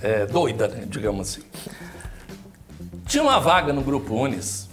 é, 0.01 0.25
doida, 0.25 0.67
né, 0.67 0.85
digamos 0.87 1.29
assim. 1.29 1.43
Tinha 3.05 3.23
uma 3.23 3.39
vaga 3.39 3.73
no 3.73 3.81
Grupo 3.81 4.13
Unis 4.13 4.69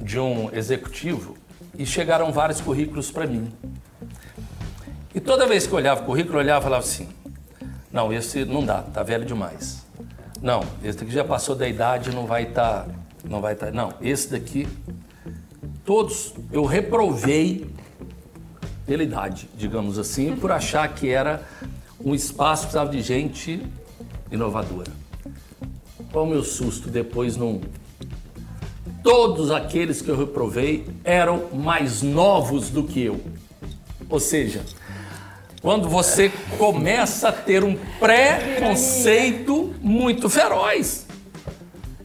de 0.00 0.18
um 0.18 0.50
executivo 0.54 1.36
e 1.76 1.84
chegaram 1.84 2.32
vários 2.32 2.60
currículos 2.60 3.10
para 3.10 3.26
mim. 3.26 3.52
E 5.14 5.20
toda 5.20 5.46
vez 5.46 5.66
que 5.66 5.72
eu 5.72 5.76
olhava 5.76 6.02
o 6.02 6.04
currículo, 6.04 6.36
eu 6.36 6.40
olhava 6.40 6.60
e 6.60 6.62
falava 6.64 6.84
assim: 6.84 7.08
não, 7.92 8.12
esse 8.12 8.44
não 8.44 8.64
dá, 8.64 8.82
tá 8.82 9.02
velho 9.02 9.24
demais. 9.24 9.84
Não, 10.40 10.64
esse 10.82 10.98
daqui 10.98 11.10
já 11.10 11.24
passou 11.24 11.54
da 11.54 11.68
idade, 11.68 12.14
não 12.14 12.26
vai 12.26 12.44
estar. 12.44 12.84
Tá, 12.84 12.88
não 13.24 13.40
vai 13.40 13.54
estar. 13.54 13.66
Tá, 13.66 13.72
não, 13.72 13.92
esse 14.00 14.30
daqui, 14.30 14.68
todos 15.90 16.32
eu 16.52 16.64
reprovei 16.64 17.66
pela 18.86 19.02
idade, 19.02 19.50
digamos 19.56 19.98
assim, 19.98 20.36
por 20.36 20.52
achar 20.52 20.86
que 20.94 21.08
era 21.08 21.42
um 22.04 22.14
espaço 22.14 22.62
que 22.62 22.66
precisava 22.68 22.92
de 22.92 23.02
gente 23.02 23.60
inovadora. 24.30 24.92
Qual 26.12 26.26
o 26.26 26.28
meu 26.28 26.44
susto 26.44 26.88
depois 26.88 27.36
não 27.36 27.60
todos 29.02 29.50
aqueles 29.50 30.00
que 30.00 30.08
eu 30.08 30.16
reprovei 30.16 30.86
eram 31.02 31.46
mais 31.52 32.02
novos 32.02 32.70
do 32.70 32.84
que 32.84 33.02
eu. 33.02 33.20
Ou 34.08 34.20
seja, 34.20 34.62
quando 35.60 35.88
você 35.88 36.30
começa 36.56 37.30
a 37.30 37.32
ter 37.32 37.64
um 37.64 37.76
preconceito 37.98 39.74
muito 39.80 40.30
feroz. 40.30 41.04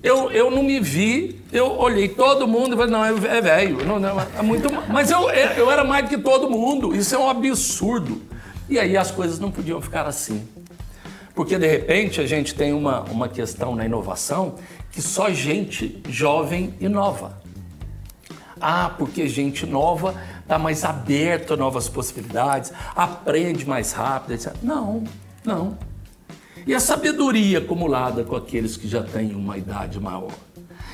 Eu, 0.02 0.32
eu 0.32 0.50
não 0.50 0.64
me 0.64 0.80
vi, 0.80 1.40
eu 1.56 1.72
olhei 1.80 2.10
todo 2.10 2.48
mundo 2.48 2.74
e 2.74 2.78
falei, 2.78 2.92
não, 2.92 3.06
é, 3.06 3.38
é 3.38 3.42
velho, 3.42 3.86
não, 3.86 4.00
não, 4.00 4.20
é 4.20 4.42
muito. 4.42 4.68
Mas 4.90 5.10
eu, 5.10 5.30
eu 5.30 5.72
era 5.72 5.84
mais 5.84 6.06
do 6.06 6.10
que 6.10 6.18
todo 6.18 6.50
mundo, 6.50 6.96
isso 6.96 7.16
é 7.16 7.18
um 7.18 7.30
absurdo. 7.30 8.22
E 8.68 8.78
aí 8.78 8.98
as 8.98 9.10
coisas 9.12 9.40
não 9.40 9.52
podiam 9.52 9.82
ficar 9.82 10.06
assim. 10.06 10.46
Porque 11.34 11.58
de 11.58 11.68
repente 11.68 12.20
a 12.20 12.28
gente 12.28 12.54
tem 12.56 12.74
uma, 12.74 13.02
uma 13.04 13.30
questão 13.30 13.76
na 13.76 13.86
inovação 13.86 14.56
que 14.92 15.02
só 15.02 15.30
gente 15.30 16.02
jovem 16.10 16.74
inova. 16.80 17.42
Ah, 18.60 18.90
porque 18.98 19.28
gente 19.28 19.66
nova 19.66 20.16
está 20.42 20.58
mais 20.58 20.84
aberto 20.84 21.54
a 21.54 21.58
novas 21.58 21.90
possibilidades, 21.90 22.72
aprende 22.96 23.68
mais 23.68 23.92
rápido, 23.92 24.34
etc. 24.34 24.54
Não, 24.62 25.04
não. 25.44 25.78
E 26.66 26.74
a 26.74 26.80
sabedoria 26.80 27.60
acumulada 27.60 28.24
com 28.24 28.36
aqueles 28.36 28.76
que 28.76 28.88
já 28.88 29.04
têm 29.04 29.36
uma 29.36 29.58
idade 29.58 30.00
maior? 30.00 30.32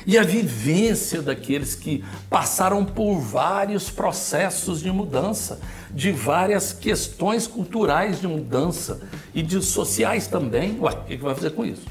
E 0.06 0.18
a 0.18 0.22
vivência 0.22 1.22
daqueles 1.22 1.74
que 1.74 2.04
passaram 2.28 2.84
por 2.84 3.18
vários 3.18 3.90
processos 3.90 4.80
de 4.80 4.90
mudança, 4.90 5.60
de 5.90 6.10
várias 6.10 6.72
questões 6.72 7.46
culturais 7.46 8.20
de 8.20 8.26
mudança 8.26 9.00
e 9.34 9.42
de 9.42 9.62
sociais 9.62 10.26
também. 10.26 10.78
Ué, 10.80 10.92
o 10.92 11.04
que 11.04 11.16
vai 11.16 11.34
fazer 11.34 11.50
com 11.50 11.64
isso? 11.64 11.86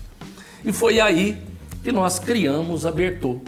E 0.64 0.72
foi 0.74 1.00
aí 1.00 1.42
que 1.84 1.92
nós 1.92 2.20
criamos 2.20 2.86
a 2.86 2.92
Bertô, 2.92 3.42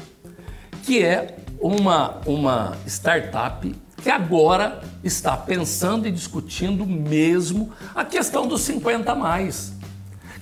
que 0.83 1.03
é 1.03 1.37
uma, 1.59 2.21
uma 2.25 2.77
startup 2.87 3.73
que 4.01 4.09
agora 4.09 4.81
está 5.03 5.37
pensando 5.37 6.07
e 6.07 6.11
discutindo 6.11 6.85
mesmo 6.85 7.71
a 7.95 8.03
questão 8.03 8.45
dos 8.45 8.61
50 8.61 9.15
mais. 9.15 9.73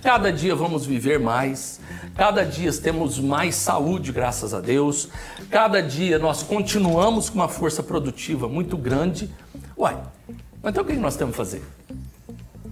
Cada 0.02 0.32
dia 0.32 0.56
vamos 0.56 0.84
viver 0.84 1.20
mais, 1.20 1.80
cada 2.16 2.44
dia 2.44 2.74
temos 2.74 3.20
mais 3.20 3.54
saúde, 3.54 4.12
graças 4.12 4.52
a 4.52 4.60
Deus, 4.60 5.10
cada 5.50 5.80
dia 5.80 6.18
nós 6.18 6.42
continuamos 6.42 7.30
com 7.30 7.36
uma 7.36 7.48
força 7.48 7.84
produtiva 7.84 8.50
muito 8.50 8.76
grande. 8.76 9.30
Uai, 9.78 9.96
então 10.64 10.84
o 10.84 10.88
que 10.88 10.94
nós 10.94 11.16
temos 11.16 11.34
que 11.34 11.38
fazer? 11.38 11.64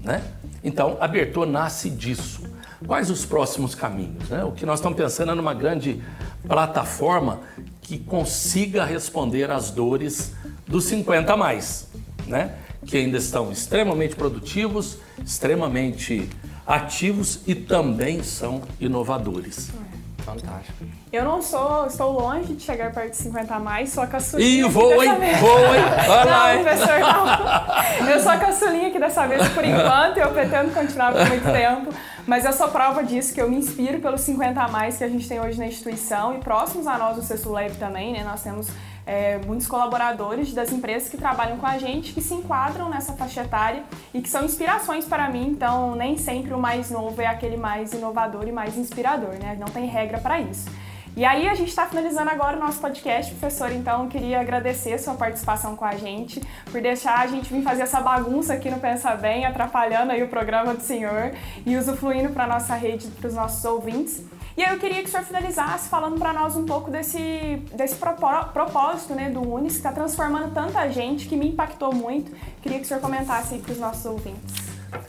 Né? 0.04 0.24
Então, 0.64 0.98
a 1.00 1.08
Bertô 1.08 1.46
nasce 1.46 1.92
disso. 1.92 2.42
Quais 2.88 3.12
os 3.12 3.26
próximos 3.26 3.76
caminhos? 3.76 4.28
Né? 4.30 4.44
O 4.44 4.52
que 4.52 4.66
nós 4.66 4.80
estamos 4.80 4.98
pensando 4.98 5.32
é 5.32 5.36
numa 5.36 5.54
grande 5.54 6.02
plataforma 6.48 7.42
que 7.82 8.00
consiga 8.00 8.84
responder 8.86 9.52
às 9.52 9.70
dores 9.70 10.34
dos 10.68 10.86
50 10.86 11.34
a 11.34 11.38
mais, 11.38 11.88
né? 12.26 12.56
que 12.88 12.98
ainda 12.98 13.18
estão 13.18 13.52
extremamente 13.52 14.16
produtivos, 14.16 14.98
extremamente 15.24 16.28
ativos 16.70 17.40
e 17.48 17.56
também 17.56 18.22
são 18.22 18.62
inovadores. 18.80 19.72
Fantástico. 20.20 20.86
Eu 21.12 21.26
não 21.26 21.42
sou, 21.42 21.88
estou 21.88 22.12
longe 22.12 22.54
de 22.54 22.62
chegar 22.62 22.94
perto 22.94 23.10
de 23.10 23.18
50 23.18 23.56
a 23.56 23.60
mais, 23.60 23.90
sou 23.90 24.04
a 24.04 24.08
caçulinha. 24.08 24.68
Ih, 24.68 24.70
voa, 24.70 25.04
hein? 25.04 25.12
Voa, 25.40 25.76
hein? 25.76 25.84
Vai 26.06 26.26
lá, 26.26 26.54
Não, 26.54 26.64
professor, 26.64 27.00
não. 27.00 28.08
Eu 28.12 28.20
sou 28.20 28.32
a 28.32 28.38
caçulinha 28.38 28.90
aqui 28.90 29.00
dessa 29.00 29.26
vez 29.26 29.50
por 29.50 29.66
enquanto 29.66 30.18
e 30.18 30.20
eu 30.20 30.30
pretendo 30.30 30.72
continuar 30.72 31.14
por 31.14 31.26
muito 31.28 31.52
tempo. 31.52 31.92
Mas 32.28 32.46
eu 32.46 32.54
sou 32.54 32.68
prova 32.68 33.04
disso, 33.04 33.34
que 33.34 33.42
eu 33.42 33.50
me 33.50 33.58
inspiro 33.58 34.00
pelos 34.00 34.22
50 34.22 34.62
a 34.62 34.68
mais 34.68 34.98
que 34.98 35.04
a 35.04 35.10
gente 35.10 35.28
tem 35.28 35.42
hoje 35.42 35.58
na 35.58 35.66
instituição 35.66 36.36
e 36.36 36.38
próximos 36.38 36.86
a 36.86 36.96
nós, 36.96 37.18
o 37.18 37.24
CESULEB 37.24 37.78
também, 37.78 38.14
né? 38.14 38.24
Nós 38.24 38.44
temos 38.44 38.68
é, 39.10 39.40
muitos 39.40 39.66
colaboradores 39.66 40.54
das 40.54 40.72
empresas 40.72 41.10
que 41.10 41.18
trabalham 41.18 41.58
com 41.58 41.66
a 41.66 41.80
gente, 41.80 42.14
que 42.14 42.22
se 42.22 42.36
enquadram 42.36 42.90
nessa 42.90 43.14
faixa 43.14 43.42
etária 43.42 43.82
e 44.14 44.22
que 44.22 44.30
são 44.30 44.46
inspirações 44.46 45.04
para 45.06 45.28
mim. 45.32 45.48
Então, 45.48 45.96
nem 45.96 46.16
sempre 46.16 46.54
o 46.54 46.60
mais 46.60 46.92
novo 46.92 47.20
é 47.20 47.26
aquele 47.26 47.58
mais 47.58 47.92
inovador 47.92 48.48
e 48.48 48.52
mais 48.52 48.78
inspirador, 48.78 49.34
né? 49.42 49.58
Não 49.60 49.66
tem 49.66 49.88
regra 49.88 50.20
para 50.20 50.40
isso. 50.40 50.70
E 51.18 51.26
aí 51.26 51.50
a 51.50 51.56
gente 51.56 51.70
está 51.70 51.88
finalizando 51.88 52.30
agora 52.30 52.56
o 52.56 52.60
nosso 52.60 52.80
podcast, 52.80 53.34
professor. 53.34 53.72
Então 53.72 54.08
queria 54.08 54.42
agradecer 54.42 55.00
sua 55.00 55.16
participação 55.16 55.76
com 55.76 55.84
a 55.84 55.96
gente, 55.96 56.40
por 56.72 56.80
deixar 56.80 57.18
a 57.18 57.26
gente 57.26 57.52
vir 57.52 57.64
fazer 57.64 57.82
essa 57.82 58.00
bagunça 58.00 58.54
aqui 58.54 58.70
no 58.70 58.80
Pensa 58.80 59.16
Bem, 59.16 59.44
atrapalhando 59.44 60.12
aí 60.12 60.22
o 60.22 60.28
programa 60.28 60.76
do 60.76 60.84
senhor 60.84 61.32
e 61.66 61.76
usufruindo 61.76 62.30
para 62.30 62.46
nossa 62.46 62.76
rede, 62.76 63.08
para 63.08 63.28
os 63.28 63.34
nossos 63.34 63.66
ouvintes. 63.66 64.24
E 64.58 64.64
aí 64.64 64.74
eu 64.74 64.80
queria 64.80 65.02
que 65.02 65.08
o 65.08 65.12
senhor 65.12 65.26
finalizasse 65.26 65.90
falando 65.90 66.18
para 66.18 66.34
nós 66.34 66.56
um 66.56 66.66
pouco 66.66 66.92
desse, 66.92 67.62
desse 67.74 67.96
propósito 67.96 69.14
né, 69.14 69.30
do 69.30 69.42
Unis, 69.42 69.74
que 69.74 69.80
está 69.80 69.92
transformando 69.92 70.54
tanta 70.54 70.88
gente, 70.90 71.28
que 71.28 71.36
me 71.36 71.48
impactou 71.50 71.94
muito. 71.94 72.32
Queria 72.62 72.80
que 72.80 72.86
o 72.86 72.88
senhor 72.88 73.00
comentasse 73.00 73.58
para 73.60 73.72
os 73.72 73.80
nossos 73.80 74.06
ouvintes. 74.06 74.56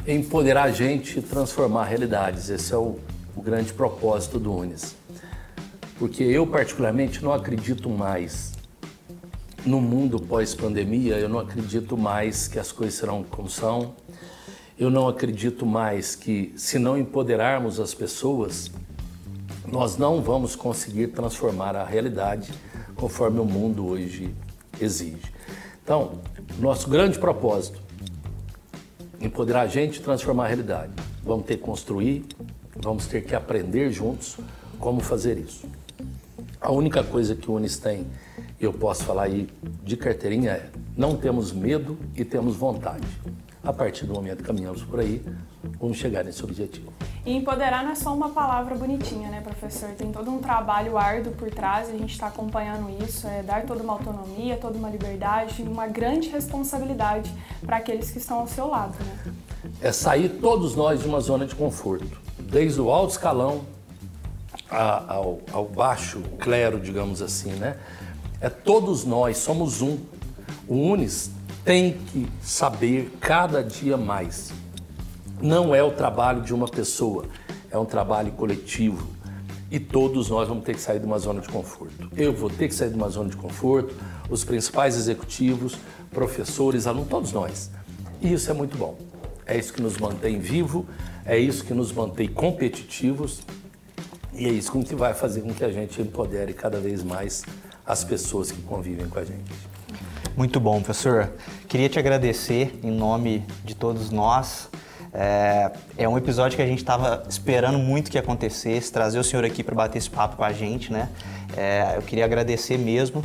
Empoderar 0.06 0.64
a 0.64 0.72
gente 0.72 1.20
transformar 1.22 1.84
realidades. 1.84 2.48
Esse 2.48 2.72
é 2.72 2.76
o, 2.76 2.98
o 3.34 3.42
grande 3.42 3.72
propósito 3.72 4.38
do 4.38 4.54
Unis 4.54 5.00
porque 6.00 6.22
eu 6.22 6.46
particularmente 6.46 7.22
não 7.22 7.30
acredito 7.30 7.90
mais 7.90 8.54
no 9.66 9.82
mundo 9.82 10.18
pós-pandemia, 10.18 11.18
eu 11.18 11.28
não 11.28 11.38
acredito 11.38 11.94
mais 11.94 12.48
que 12.48 12.58
as 12.58 12.72
coisas 12.72 12.94
serão 12.94 13.22
como 13.22 13.50
são. 13.50 13.94
Eu 14.78 14.88
não 14.88 15.06
acredito 15.06 15.66
mais 15.66 16.16
que 16.16 16.54
se 16.56 16.78
não 16.78 16.96
empoderarmos 16.96 17.78
as 17.78 17.92
pessoas, 17.92 18.72
nós 19.70 19.96
não 19.96 20.20
vamos 20.20 20.56
conseguir 20.56 21.08
transformar 21.08 21.76
a 21.76 21.84
realidade 21.84 22.52
conforme 22.96 23.38
o 23.40 23.44
mundo 23.44 23.86
hoje 23.86 24.34
exige. 24.80 25.32
Então, 25.82 26.12
nosso 26.58 26.88
grande 26.88 27.18
propósito 27.18 27.80
empoderar 29.20 29.62
a 29.62 29.66
gente 29.66 29.96
e 29.96 30.02
transformar 30.02 30.44
a 30.44 30.48
realidade. 30.48 30.92
Vamos 31.22 31.46
ter 31.46 31.56
que 31.56 31.62
construir, 31.62 32.24
vamos 32.76 33.06
ter 33.06 33.22
que 33.22 33.34
aprender 33.34 33.90
juntos 33.92 34.38
como 34.78 35.00
fazer 35.00 35.38
isso. 35.38 35.66
A 36.60 36.72
única 36.72 37.04
coisa 37.04 37.34
que 37.34 37.50
o 37.50 37.54
Unis 37.54 37.78
tem, 37.78 38.06
eu 38.60 38.72
posso 38.72 39.04
falar 39.04 39.24
aí 39.24 39.48
de 39.84 39.96
carteirinha, 39.96 40.52
é 40.52 40.70
não 40.96 41.16
temos 41.16 41.52
medo 41.52 41.98
e 42.16 42.24
temos 42.24 42.56
vontade. 42.56 43.06
A 43.70 43.72
partir 43.72 44.04
do 44.04 44.12
momento 44.12 44.38
que 44.38 44.42
caminhamos 44.42 44.82
por 44.82 44.98
aí, 44.98 45.24
vamos 45.78 45.96
chegar 45.96 46.24
nesse 46.24 46.42
objetivo. 46.42 46.92
E 47.24 47.36
empoderar 47.36 47.84
não 47.84 47.92
é 47.92 47.94
só 47.94 48.12
uma 48.12 48.30
palavra 48.30 48.74
bonitinha, 48.74 49.28
né, 49.28 49.40
professor? 49.40 49.90
Tem 49.90 50.10
todo 50.10 50.28
um 50.28 50.40
trabalho 50.40 50.98
árduo 50.98 51.32
por 51.34 51.48
trás 51.50 51.88
e 51.88 51.92
a 51.92 51.96
gente 51.96 52.10
está 52.10 52.26
acompanhando 52.26 52.90
isso. 53.04 53.28
É 53.28 53.44
dar 53.44 53.64
toda 53.64 53.84
uma 53.84 53.92
autonomia, 53.92 54.56
toda 54.56 54.76
uma 54.76 54.90
liberdade 54.90 55.62
e 55.62 55.68
uma 55.68 55.86
grande 55.86 56.28
responsabilidade 56.30 57.32
para 57.64 57.76
aqueles 57.76 58.10
que 58.10 58.18
estão 58.18 58.40
ao 58.40 58.48
seu 58.48 58.66
lado, 58.66 58.96
né? 59.04 59.32
É 59.80 59.92
sair 59.92 60.40
todos 60.40 60.74
nós 60.74 61.02
de 61.02 61.06
uma 61.06 61.20
zona 61.20 61.46
de 61.46 61.54
conforto, 61.54 62.20
desde 62.40 62.80
o 62.80 62.90
alto 62.90 63.12
escalão 63.12 63.60
a, 64.68 65.14
ao, 65.14 65.38
ao 65.52 65.64
baixo 65.64 66.20
clero, 66.40 66.80
digamos 66.80 67.22
assim, 67.22 67.52
né? 67.52 67.76
É 68.40 68.48
todos 68.48 69.04
nós, 69.04 69.38
somos 69.38 69.80
um. 69.80 69.96
O 70.66 70.74
Unis 70.74 71.30
tem 71.64 71.98
que 72.06 72.26
saber 72.42 73.12
cada 73.20 73.62
dia 73.62 73.96
mais. 73.96 74.52
Não 75.40 75.74
é 75.74 75.82
o 75.82 75.90
trabalho 75.90 76.42
de 76.42 76.54
uma 76.54 76.68
pessoa, 76.68 77.24
é 77.70 77.78
um 77.78 77.84
trabalho 77.84 78.32
coletivo. 78.32 79.08
E 79.70 79.78
todos 79.78 80.28
nós 80.28 80.48
vamos 80.48 80.64
ter 80.64 80.74
que 80.74 80.80
sair 80.80 80.98
de 80.98 81.06
uma 81.06 81.18
zona 81.18 81.40
de 81.40 81.48
conforto. 81.48 82.10
Eu 82.16 82.32
vou 82.32 82.50
ter 82.50 82.68
que 82.68 82.74
sair 82.74 82.90
de 82.90 82.96
uma 82.96 83.08
zona 83.08 83.30
de 83.30 83.36
conforto, 83.36 83.94
os 84.28 84.42
principais 84.42 84.96
executivos, 84.96 85.76
professores, 86.10 86.86
alunos, 86.86 87.08
todos 87.08 87.32
nós. 87.32 87.70
E 88.20 88.32
isso 88.32 88.50
é 88.50 88.54
muito 88.54 88.76
bom. 88.76 88.98
É 89.46 89.56
isso 89.56 89.72
que 89.72 89.80
nos 89.80 89.96
mantém 89.96 90.38
vivo, 90.38 90.86
é 91.24 91.38
isso 91.38 91.64
que 91.64 91.72
nos 91.72 91.92
mantém 91.92 92.28
competitivos 92.28 93.40
e 94.32 94.46
é 94.46 94.48
isso 94.48 94.72
que 94.82 94.94
vai 94.94 95.12
fazer 95.12 95.42
com 95.42 95.52
que 95.52 95.64
a 95.64 95.70
gente 95.70 96.00
empodere 96.00 96.52
cada 96.52 96.80
vez 96.80 97.02
mais 97.02 97.44
as 97.84 98.04
pessoas 98.04 98.50
que 98.50 98.62
convivem 98.62 99.08
com 99.08 99.18
a 99.18 99.24
gente. 99.24 99.69
Muito 100.40 100.58
bom, 100.58 100.80
professor. 100.80 101.34
Queria 101.68 101.86
te 101.86 101.98
agradecer 101.98 102.80
em 102.82 102.90
nome 102.90 103.44
de 103.62 103.74
todos 103.74 104.10
nós. 104.10 104.70
É, 105.12 105.70
é 105.98 106.08
um 106.08 106.16
episódio 106.16 106.56
que 106.56 106.62
a 106.62 106.66
gente 106.66 106.78
estava 106.78 107.24
esperando 107.28 107.78
muito 107.78 108.10
que 108.10 108.16
acontecesse, 108.16 108.90
trazer 108.90 109.18
o 109.18 109.22
senhor 109.22 109.44
aqui 109.44 109.62
para 109.62 109.74
bater 109.74 109.98
esse 109.98 110.08
papo 110.08 110.36
com 110.36 110.42
a 110.42 110.50
gente, 110.50 110.90
né? 110.90 111.10
É, 111.54 111.92
eu 111.94 112.00
queria 112.00 112.24
agradecer 112.24 112.78
mesmo. 112.78 113.22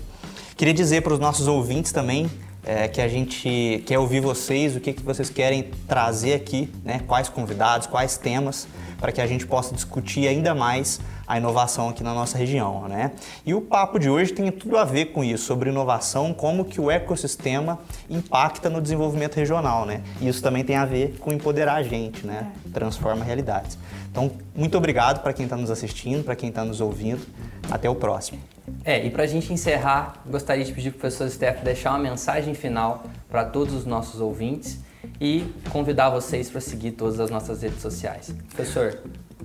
Queria 0.58 0.74
dizer 0.74 1.04
para 1.04 1.14
os 1.14 1.20
nossos 1.20 1.48
ouvintes 1.48 1.94
também 1.94 2.30
é, 2.66 2.90
que 2.90 3.00
a 3.00 3.08
gente 3.08 3.82
quer 3.86 3.98
ouvir 3.98 4.20
vocês, 4.20 4.76
o 4.76 4.82
que, 4.82 4.92
que 4.92 5.02
vocês 5.02 5.30
querem 5.30 5.72
trazer 5.88 6.34
aqui, 6.34 6.70
né? 6.84 7.00
quais 7.08 7.30
convidados, 7.30 7.88
quais 7.88 8.18
temas, 8.18 8.68
para 9.00 9.14
que 9.14 9.22
a 9.22 9.28
gente 9.28 9.48
possa 9.48 9.74
discutir 9.74 10.28
ainda 10.28 10.54
mais 10.54 11.00
a 11.28 11.38
inovação 11.38 11.90
aqui 11.90 12.04
na 12.04 12.14
nossa 12.14 12.38
região, 12.38 12.88
né? 12.88 13.12
E 13.46 13.54
o 13.54 13.62
papo 13.62 14.00
de 14.00 14.10
hoje 14.10 14.34
tem 14.34 14.52
tudo 14.52 14.78
a 14.78 14.84
ver 14.84 15.06
com 15.08 15.24
isso, 15.24 15.46
sobre 15.46 15.70
inovação, 15.70 16.34
como 16.34 16.66
que 16.66 16.80
o 16.80 16.92
ecossistema 16.92 17.80
impacta 18.10 18.70
no 18.70 18.82
desenvolvimento 18.82 19.36
regional, 19.36 19.86
né? 19.86 20.02
E 20.22 20.28
isso 20.28 20.42
também 20.42 20.64
tem 20.64 20.76
a 20.76 20.86
ver 20.86 21.18
com 21.20 21.32
empoderar 21.32 21.76
a 21.76 21.84
gente, 21.84 22.26
né? 22.26 22.52
Transforma 22.74 23.24
realidades. 23.24 23.78
Então, 24.12 24.32
muito 24.56 24.78
obrigado 24.78 25.22
para 25.22 25.34
quem 25.34 25.46
está 25.46 25.58
nos 25.58 25.70
assistindo, 25.70 26.24
para 26.24 26.36
quem 26.36 26.50
está 26.50 26.64
nos 26.64 26.80
ouvindo. 26.80 27.26
Até 27.70 27.90
o 27.90 27.96
próximo. 27.96 28.40
É, 28.84 29.04
e 29.06 29.10
para 29.10 29.24
a 29.24 29.28
gente 29.28 29.52
encerrar, 29.52 30.22
gostaria 30.26 30.64
de 30.64 30.72
pedir 30.72 30.92
para 30.92 30.98
o 30.98 31.00
professor 31.02 31.30
Steph 31.30 31.64
deixar 31.64 31.92
uma 31.92 32.00
mensagem 32.00 32.54
final 32.54 33.04
para 33.30 33.44
todos 33.46 33.74
os 33.74 33.86
nossos 33.86 34.22
ouvintes 34.22 34.80
e 35.20 35.52
convidar 35.70 36.10
vocês 36.10 36.50
para 36.50 36.62
seguir 36.62 36.92
todas 36.92 37.20
as 37.20 37.30
nossas 37.30 37.62
redes 37.62 37.82
sociais. 37.82 38.34
Professor. 38.50 39.00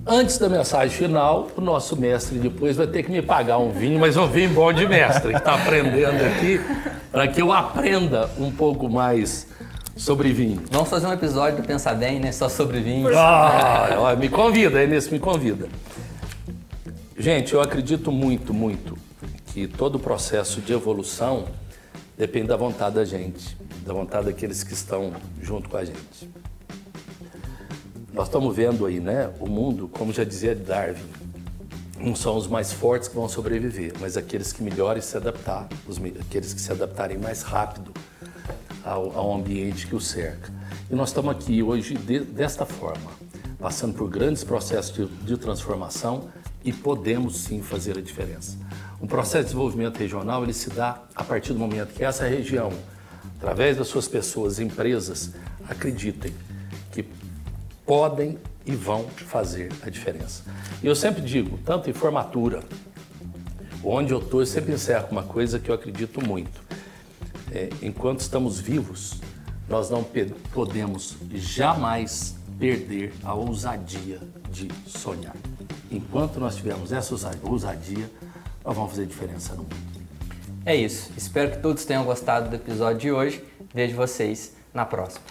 Antes 0.05 0.37
da 0.37 0.49
mensagem 0.49 0.97
final, 0.97 1.49
o 1.55 1.61
nosso 1.61 1.95
mestre 1.95 2.39
depois 2.39 2.75
vai 2.75 2.87
ter 2.87 3.03
que 3.03 3.11
me 3.11 3.21
pagar 3.21 3.59
um 3.59 3.71
vinho, 3.71 3.99
mas 3.99 4.17
um 4.17 4.27
vinho 4.27 4.49
bom 4.49 4.73
de 4.73 4.87
mestre, 4.87 5.31
que 5.31 5.37
está 5.37 5.53
aprendendo 5.53 6.23
aqui, 6.25 6.59
para 7.11 7.27
que 7.27 7.41
eu 7.41 7.51
aprenda 7.51 8.29
um 8.39 8.51
pouco 8.51 8.89
mais 8.89 9.47
sobre 9.95 10.33
vinho. 10.33 10.63
Vamos 10.71 10.89
fazer 10.89 11.05
um 11.05 11.13
episódio 11.13 11.61
do 11.61 11.67
Pensa 11.67 11.93
Bem, 11.93 12.19
né? 12.19 12.31
Só 12.31 12.49
sobre 12.49 12.79
vinho. 12.79 13.09
Ah, 13.15 14.15
me 14.17 14.27
convida, 14.27 14.81
Enes, 14.81 15.07
me 15.09 15.19
convida. 15.19 15.69
Gente, 17.17 17.53
eu 17.53 17.61
acredito 17.61 18.11
muito, 18.11 18.53
muito 18.53 18.97
que 19.47 19.67
todo 19.67 19.95
o 19.95 19.99
processo 19.99 20.61
de 20.61 20.73
evolução 20.73 21.45
depende 22.17 22.47
da 22.47 22.57
vontade 22.57 22.95
da 22.95 23.05
gente, 23.05 23.55
da 23.85 23.93
vontade 23.93 24.25
daqueles 24.25 24.63
que 24.63 24.73
estão 24.73 25.13
junto 25.39 25.69
com 25.69 25.77
a 25.77 25.85
gente. 25.85 26.29
Nós 28.13 28.27
estamos 28.27 28.53
vendo 28.53 28.85
aí, 28.85 28.99
né, 28.99 29.31
o 29.39 29.47
mundo, 29.47 29.87
como 29.87 30.11
já 30.11 30.25
dizia 30.25 30.53
Darwin, 30.53 30.99
não 31.97 32.13
são 32.13 32.35
os 32.35 32.45
mais 32.45 32.73
fortes 32.73 33.07
que 33.07 33.15
vão 33.15 33.29
sobreviver, 33.29 33.93
mas 34.01 34.17
aqueles 34.17 34.51
que 34.51 34.61
melhores 34.61 35.05
se 35.05 35.15
adaptar, 35.15 35.69
os, 35.87 35.97
aqueles 36.19 36.53
que 36.53 36.59
se 36.59 36.71
adaptarem 36.71 37.17
mais 37.17 37.41
rápido 37.41 37.93
ao, 38.83 39.17
ao 39.17 39.33
ambiente 39.33 39.87
que 39.87 39.95
o 39.95 40.01
cerca. 40.01 40.51
E 40.89 40.95
nós 40.95 41.09
estamos 41.09 41.31
aqui 41.31 41.63
hoje 41.63 41.93
de, 41.95 42.19
desta 42.19 42.65
forma, 42.65 43.11
passando 43.57 43.93
por 43.93 44.09
grandes 44.09 44.43
processos 44.43 44.93
de, 44.93 45.05
de 45.05 45.37
transformação 45.37 46.27
e 46.65 46.73
podemos 46.73 47.37
sim 47.37 47.61
fazer 47.61 47.97
a 47.97 48.01
diferença. 48.01 48.57
Um 49.01 49.07
processo 49.07 49.37
de 49.37 49.45
desenvolvimento 49.45 49.97
regional 49.97 50.43
ele 50.43 50.53
se 50.53 50.69
dá 50.69 51.01
a 51.15 51.23
partir 51.23 51.53
do 51.53 51.59
momento 51.59 51.93
que 51.93 52.03
essa 52.03 52.27
região, 52.27 52.73
através 53.37 53.77
das 53.77 53.87
suas 53.87 54.07
pessoas, 54.09 54.59
empresas, 54.59 55.31
acreditem 55.69 56.33
podem 57.85 58.37
e 58.65 58.75
vão 58.75 59.05
fazer 59.09 59.71
a 59.81 59.89
diferença. 59.89 60.43
E 60.81 60.87
eu 60.87 60.95
sempre 60.95 61.21
digo, 61.21 61.57
tanto 61.65 61.89
em 61.89 61.93
formatura, 61.93 62.63
onde 63.83 64.13
eu 64.13 64.19
estou, 64.19 64.41
eu 64.41 64.45
sempre 64.45 64.73
encerro 64.73 65.07
uma 65.11 65.23
coisa 65.23 65.59
que 65.59 65.69
eu 65.69 65.75
acredito 65.75 66.25
muito. 66.25 66.61
É, 67.51 67.69
enquanto 67.81 68.19
estamos 68.19 68.59
vivos, 68.59 69.19
nós 69.67 69.89
não 69.89 70.05
podemos 70.53 71.17
jamais 71.33 72.35
perder 72.59 73.13
a 73.23 73.33
ousadia 73.33 74.19
de 74.51 74.67
sonhar. 74.85 75.35
Enquanto 75.91 76.39
nós 76.39 76.55
tivermos 76.55 76.91
essa 76.91 77.13
ousadia, 77.43 78.09
nós 78.63 78.75
vamos 78.75 78.91
fazer 78.91 79.05
diferença 79.05 79.53
no 79.53 79.63
mundo. 79.63 80.01
É 80.65 80.75
isso. 80.75 81.11
Espero 81.17 81.51
que 81.51 81.57
todos 81.57 81.83
tenham 81.85 82.05
gostado 82.05 82.49
do 82.49 82.55
episódio 82.55 82.99
de 82.99 83.11
hoje. 83.11 83.43
Vejo 83.73 83.95
vocês 83.95 84.53
na 84.73 84.85
próxima. 84.85 85.23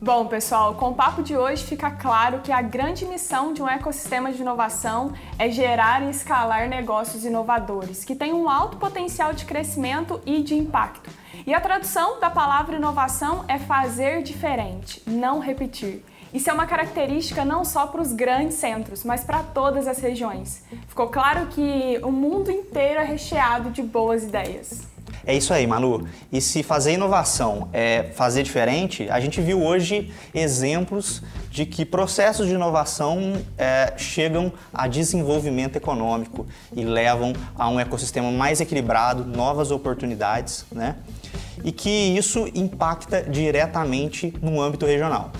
Bom, 0.00 0.26
pessoal, 0.26 0.74
com 0.74 0.90
o 0.90 0.94
papo 0.94 1.22
de 1.22 1.34
hoje 1.34 1.64
fica 1.64 1.90
claro 1.90 2.40
que 2.40 2.52
a 2.52 2.60
grande 2.60 3.06
missão 3.06 3.54
de 3.54 3.62
um 3.62 3.68
ecossistema 3.68 4.30
de 4.30 4.42
inovação 4.42 5.14
é 5.38 5.48
gerar 5.48 6.02
e 6.02 6.10
escalar 6.10 6.68
negócios 6.68 7.24
inovadores, 7.24 8.04
que 8.04 8.14
têm 8.14 8.34
um 8.34 8.50
alto 8.50 8.76
potencial 8.76 9.32
de 9.32 9.46
crescimento 9.46 10.20
e 10.26 10.42
de 10.42 10.54
impacto. 10.54 11.08
E 11.46 11.54
a 11.54 11.60
tradução 11.60 12.20
da 12.20 12.28
palavra 12.28 12.76
inovação 12.76 13.46
é 13.48 13.58
fazer 13.58 14.22
diferente, 14.22 15.02
não 15.06 15.38
repetir. 15.38 16.04
Isso 16.34 16.50
é 16.50 16.52
uma 16.52 16.66
característica 16.66 17.44
não 17.44 17.64
só 17.64 17.86
para 17.86 18.02
os 18.02 18.12
grandes 18.12 18.56
centros, 18.56 19.04
mas 19.04 19.24
para 19.24 19.42
todas 19.42 19.86
as 19.86 20.00
regiões. 20.00 20.64
Ficou 20.88 21.06
claro 21.06 21.46
que 21.46 21.98
o 22.02 22.10
mundo 22.10 22.50
inteiro 22.50 23.00
é 23.00 23.04
recheado 23.04 23.70
de 23.70 23.82
boas 23.82 24.24
ideias. 24.24 24.93
É 25.26 25.34
isso 25.34 25.54
aí, 25.54 25.66
Manu. 25.66 26.06
E 26.30 26.40
se 26.40 26.62
fazer 26.62 26.92
inovação 26.92 27.68
é 27.72 28.04
fazer 28.14 28.42
diferente, 28.42 29.08
a 29.08 29.18
gente 29.20 29.40
viu 29.40 29.62
hoje 29.62 30.12
exemplos 30.34 31.22
de 31.50 31.64
que 31.64 31.84
processos 31.84 32.46
de 32.46 32.54
inovação 32.54 33.34
é, 33.56 33.94
chegam 33.96 34.52
a 34.72 34.86
desenvolvimento 34.86 35.76
econômico 35.76 36.46
e 36.74 36.84
levam 36.84 37.32
a 37.56 37.68
um 37.68 37.80
ecossistema 37.80 38.30
mais 38.30 38.60
equilibrado, 38.60 39.24
novas 39.24 39.70
oportunidades, 39.70 40.66
né? 40.70 40.96
E 41.62 41.72
que 41.72 41.88
isso 41.88 42.46
impacta 42.54 43.22
diretamente 43.22 44.34
no 44.42 44.60
âmbito 44.60 44.84
regional. 44.84 45.32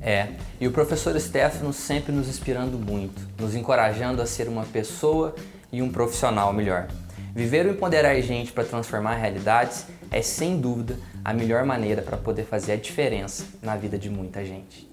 É, 0.00 0.28
e 0.58 0.66
o 0.66 0.72
professor 0.72 1.18
Stefano 1.20 1.74
sempre 1.74 2.10
nos 2.12 2.26
inspirando 2.26 2.78
muito, 2.78 3.20
nos 3.38 3.54
encorajando 3.54 4.22
a 4.22 4.26
ser 4.26 4.48
uma 4.48 4.64
pessoa 4.64 5.34
e 5.70 5.82
um 5.82 5.90
profissional 5.90 6.52
melhor. 6.52 6.88
Viver 7.34 7.66
o 7.66 7.70
Empoderar 7.70 8.20
Gente 8.20 8.52
para 8.52 8.64
transformar 8.64 9.14
realidades 9.14 9.86
é, 10.10 10.20
sem 10.20 10.60
dúvida, 10.60 10.96
a 11.24 11.32
melhor 11.32 11.64
maneira 11.64 12.02
para 12.02 12.16
poder 12.16 12.44
fazer 12.44 12.72
a 12.72 12.76
diferença 12.76 13.46
na 13.62 13.76
vida 13.76 13.98
de 13.98 14.10
muita 14.10 14.44
gente. 14.44 14.90